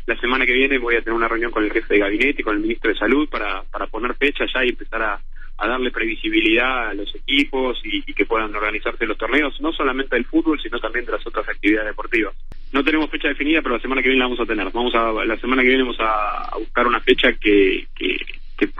[0.07, 2.43] la semana que viene voy a tener una reunión con el jefe de gabinete y
[2.43, 5.21] con el ministro de Salud para, para poner fecha ya y empezar a,
[5.69, 10.25] darle previsibilidad a los equipos y, y, que puedan organizarse los torneos, no solamente del
[10.25, 12.35] fútbol, sino también de las otras actividades deportivas.
[12.73, 14.71] no tenemos fecha definida, pero la semana que viene la vamos a tener.
[14.73, 18.17] Vamos a, la semana que viene vamos a, buscar una fecha que, que,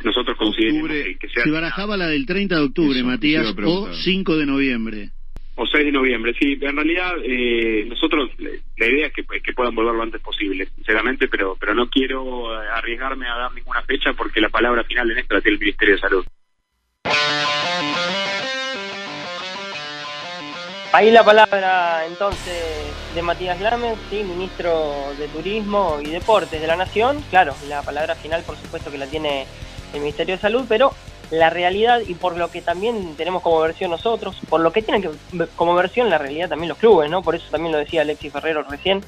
[0.05, 1.45] nosotros consideremos que, sea...
[1.45, 5.11] Se barajaba la del 30 de octubre, Matías, o 5 de noviembre.
[5.57, 6.59] O 6 de noviembre, sí.
[6.61, 11.29] En realidad, eh, nosotros, la idea es que, que puedan volver lo antes posible, sinceramente,
[11.29, 15.35] pero, pero no quiero arriesgarme a dar ninguna fecha porque la palabra final en esto
[15.35, 16.25] la tiene el Ministerio de Salud.
[20.95, 22.63] Ahí la palabra entonces
[23.17, 27.21] de Matías Lames, sí, ministro de Turismo y Deportes de la Nación.
[27.31, 29.45] Claro, la palabra final por supuesto que la tiene
[29.93, 30.95] el Ministerio de Salud, pero
[31.33, 35.03] la realidad y por lo que también tenemos como versión nosotros, por lo que tienen
[35.03, 37.23] que, como versión la realidad también los clubes, ¿no?
[37.23, 39.01] Por eso también lo decía Alexis Ferrero recién,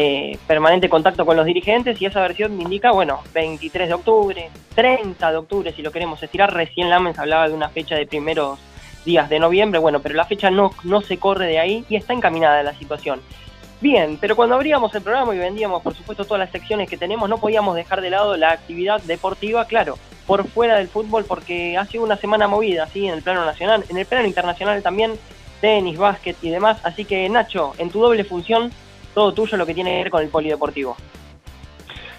[0.00, 4.48] eh, permanente contacto con los dirigentes y esa versión me indica, bueno, 23 de octubre,
[4.76, 8.60] 30 de octubre si lo queremos estirar, recién Lamens hablaba de una fecha de primeros
[9.04, 12.12] días de noviembre, bueno, pero la fecha no, no se corre de ahí y está
[12.12, 13.20] encaminada la situación.
[13.80, 17.28] Bien, pero cuando abríamos el programa y vendíamos, por supuesto, todas las secciones que tenemos,
[17.28, 21.84] no podíamos dejar de lado la actividad deportiva, claro, por fuera del fútbol, porque ha
[21.86, 23.08] sido una semana movida, ¿sí?
[23.08, 25.18] En el plano nacional, en el plano internacional también,
[25.60, 26.78] tenis, básquet y demás.
[26.84, 28.70] Así que, Nacho, en tu doble función,
[29.18, 30.96] todo tuyo lo que tiene que ver con el polideportivo.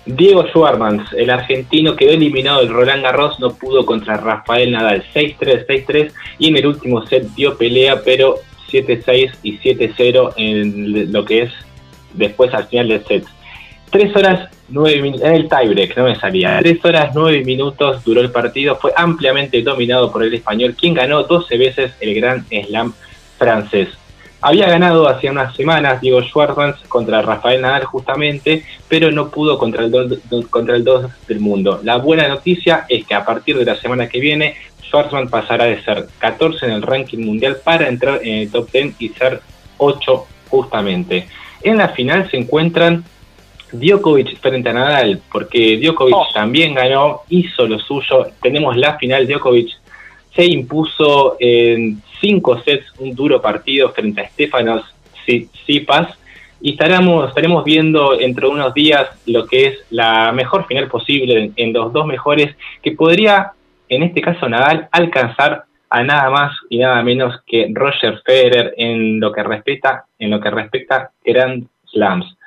[0.05, 5.65] Diego Schwarmans, el argentino, quedó eliminado del Roland Garros, no pudo contra Rafael Nadal 6-3,
[5.65, 8.35] 6-3 y en el último set dio pelea, pero
[8.69, 11.51] 7-6 y 7-0 en lo que es
[12.15, 13.23] después al final del set.
[13.91, 16.59] 3 horas 9 minutos, en el tiebreak, no me salía.
[16.59, 21.23] 3 horas 9 minutos duró el partido, fue ampliamente dominado por el español, quien ganó
[21.23, 22.93] 12 veces el Gran Slam
[23.37, 23.87] francés.
[24.41, 29.83] Había ganado hace unas semanas Diego Schwartzman contra Rafael Nadal justamente, pero no pudo contra
[29.83, 30.85] el 2 contra el
[31.27, 31.81] del mundo.
[31.83, 35.83] La buena noticia es que a partir de la semana que viene Schwartzman pasará de
[35.83, 39.41] ser 14 en el ranking mundial para entrar en el top 10 y ser
[39.77, 41.27] 8 justamente.
[41.61, 43.03] En la final se encuentran
[43.71, 46.27] Djokovic frente a Nadal, porque Djokovic oh.
[46.33, 48.27] también ganó, hizo lo suyo.
[48.41, 49.69] Tenemos la final, Djokovic
[50.33, 54.83] se impuso en cinco sets un duro partido frente a Stefanos
[55.25, 56.17] Tsipas
[56.61, 61.73] y estaremos, estaremos viendo entre unos días lo que es la mejor final posible en
[61.73, 63.51] los dos mejores que podría,
[63.87, 69.19] en este caso Nadal, alcanzar a nada más y nada menos que Roger Federer en
[69.19, 72.37] lo que respecta en lo que respecta Grand Slams.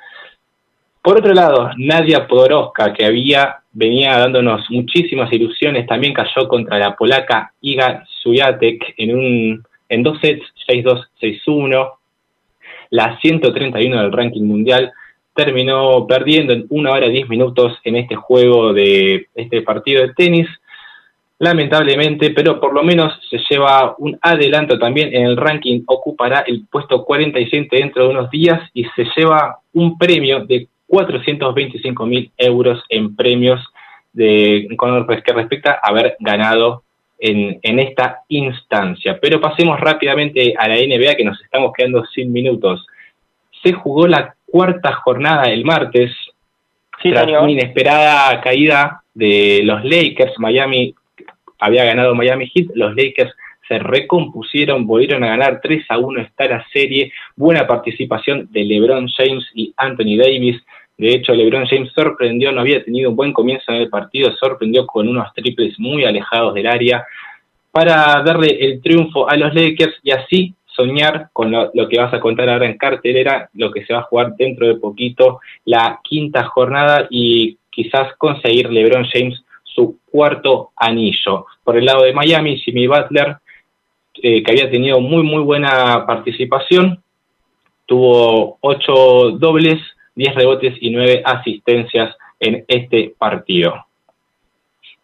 [1.03, 6.95] Por otro lado, Nadia Podoroska, que había venía dándonos muchísimas ilusiones, también cayó contra la
[6.95, 11.91] polaca Iga Swiatek en, un, en dos sets, 6-2, 6-1.
[12.91, 14.93] La 131 del ranking mundial
[15.35, 20.13] terminó perdiendo en una hora y 10 minutos en este juego de este partido de
[20.13, 20.47] tenis.
[21.37, 26.65] Lamentablemente, pero por lo menos se lleva un adelanto también en el ranking, ocupará el
[26.71, 32.83] puesto 47 dentro de unos días y se lleva un premio de 425 mil euros
[32.87, 33.59] en premios
[34.13, 36.83] de, con que respecta a haber ganado
[37.17, 39.17] en, en, esta instancia.
[39.19, 42.85] Pero pasemos rápidamente a la NBA, que nos estamos quedando sin minutos.
[43.63, 46.11] Se jugó la cuarta jornada el martes,
[47.01, 50.37] tras una inesperada caída de los Lakers.
[50.37, 50.93] Miami
[51.57, 53.33] había ganado Miami Heat, los Lakers
[53.67, 59.07] se recompusieron, volvieron a ganar 3 a 1 esta la serie, buena participación de LeBron
[59.07, 60.61] James y Anthony Davis,
[60.97, 64.85] de hecho, LeBron James sorprendió, no había tenido un buen comienzo en el partido, sorprendió
[64.85, 67.05] con unos triples muy alejados del área
[67.71, 72.19] para darle el triunfo a los Lakers y así soñar con lo, que vas a
[72.19, 76.43] contar ahora en cartelera, lo que se va a jugar dentro de poquito, la quinta
[76.45, 81.45] jornada y quizás conseguir LeBron James su cuarto anillo.
[81.63, 83.37] Por el lado de Miami, Jimmy Butler,
[84.21, 87.01] eh, que había tenido muy, muy buena participación,
[87.85, 89.79] tuvo ocho dobles,
[90.15, 93.85] 10 rebotes y 9 asistencias en este partido.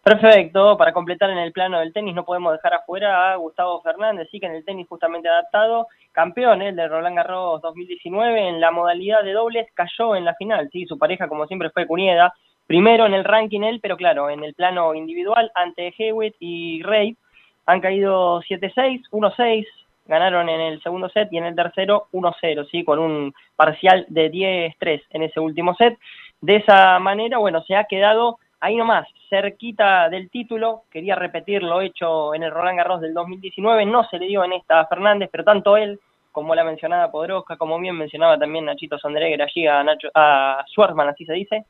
[0.04, 4.28] Perfecto, para completar en el plano del tenis no podemos dejar afuera a Gustavo Fernández,
[4.32, 8.72] sí que en el tenis justamente adaptado, campeón el de Roland Garros 2019 en la
[8.72, 12.34] modalidad de dobles, cayó en la final, sí, su pareja como siempre fue Cunieda,
[12.66, 17.18] primero en el ranking él, pero claro, en el plano individual ante Hewitt y Rey
[17.66, 19.66] han caído 7-6, 1-6,
[20.10, 22.84] ganaron en el segundo set y en el tercero 1-0, ¿sí?
[22.84, 25.98] con un parcial de 10-3 en ese último set.
[26.42, 30.82] De esa manera, bueno, se ha quedado ahí nomás, cerquita del título.
[30.92, 34.54] Quería repetir lo hecho en el Roland Garros del 2019, no se le dio en
[34.54, 36.00] esta a Fernández, pero tanto él
[36.32, 41.10] como la mencionada Podroska, como bien mencionaba también Nachito Sondreger allí a, Nacho, a Schwarzman,
[41.10, 41.66] así se dice,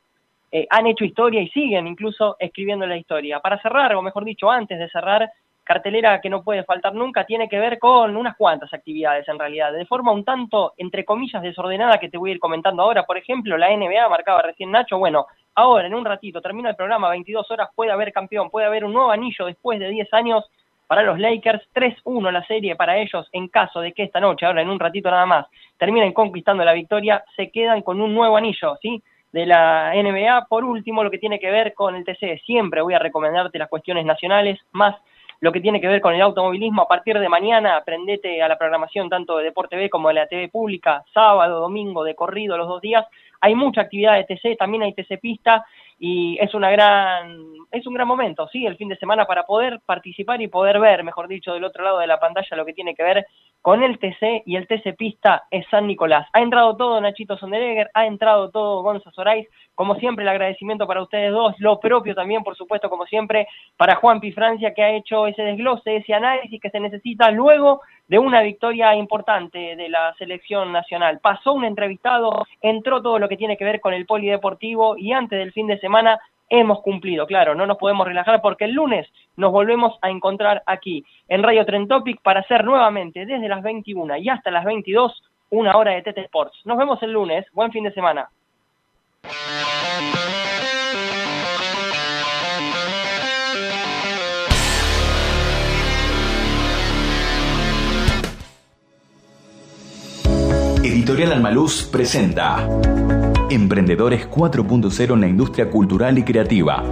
[0.51, 3.39] eh, han hecho historia y siguen incluso escribiendo la historia.
[3.39, 5.29] Para cerrar, o mejor dicho, antes de cerrar,
[5.70, 9.72] cartelera que no puede faltar nunca tiene que ver con unas cuantas actividades en realidad,
[9.72, 13.03] de forma un tanto, entre comillas, desordenada que te voy a ir comentando ahora.
[13.03, 17.11] Por ejemplo, la NBA marcaba recién Nacho, bueno, ahora en un ratito termina el programa,
[17.11, 20.43] 22 horas, puede haber campeón, puede haber un nuevo anillo después de 10 años
[20.88, 24.63] para los Lakers, 3-1 la serie para ellos en caso de que esta noche, ahora
[24.63, 25.45] en un ratito nada más,
[25.78, 29.03] terminen conquistando la victoria, se quedan con un nuevo anillo, ¿sí?
[29.32, 30.47] de la NBA.
[30.49, 33.70] Por último, lo que tiene que ver con el TC, siempre voy a recomendarte las
[33.70, 34.95] cuestiones nacionales, más
[35.41, 36.81] lo que tiene que ver con el automovilismo.
[36.81, 40.27] A partir de mañana, aprendete a la programación tanto de Deporte B como de la
[40.27, 43.05] TV pública, sábado, domingo, de corrido, los dos días.
[43.41, 45.65] Hay mucha actividad de TC, también hay TC Pista
[45.99, 49.79] y es una gran es un gran momento, sí, el fin de semana para poder
[49.85, 52.95] participar y poder ver, mejor dicho, del otro lado de la pantalla lo que tiene
[52.95, 53.27] que ver
[53.61, 56.27] con el TC y el TC Pista es San Nicolás.
[56.33, 61.03] Ha entrado todo Nachito Sonderegger, ha entrado todo Gonza Sorais, como siempre el agradecimiento para
[61.03, 63.47] ustedes dos, lo propio también, por supuesto, como siempre,
[63.77, 67.81] para Juan Pi Francia que ha hecho ese desglose, ese análisis que se necesita luego
[68.10, 71.20] de una victoria importante de la selección nacional.
[71.20, 75.39] Pasó un entrevistado, entró todo lo que tiene que ver con el polideportivo y antes
[75.39, 79.07] del fin de semana hemos cumplido, claro, no nos podemos relajar porque el lunes
[79.38, 84.18] nos volvemos a encontrar aquí en Radio Trend Topic para hacer nuevamente desde las 21
[84.18, 86.60] y hasta las 22 una hora de TT Sports.
[86.66, 88.30] Nos vemos el lunes, buen fin de semana.
[100.89, 102.67] Editorial Almaluz presenta
[103.51, 106.83] Emprendedores 4.0 en la industria cultural y creativa.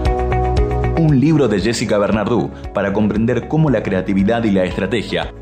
[1.00, 5.34] Un libro de Jessica Bernardú para comprender cómo la creatividad y la estrategia.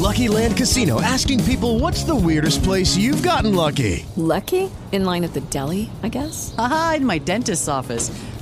[0.00, 4.06] Lucky Land Casino asking people what's the weirdest place you've gotten lucky.
[4.16, 4.70] Lucky?
[4.92, 6.54] In line at the deli, I guess.
[6.56, 8.12] Aha, in my dentist's office.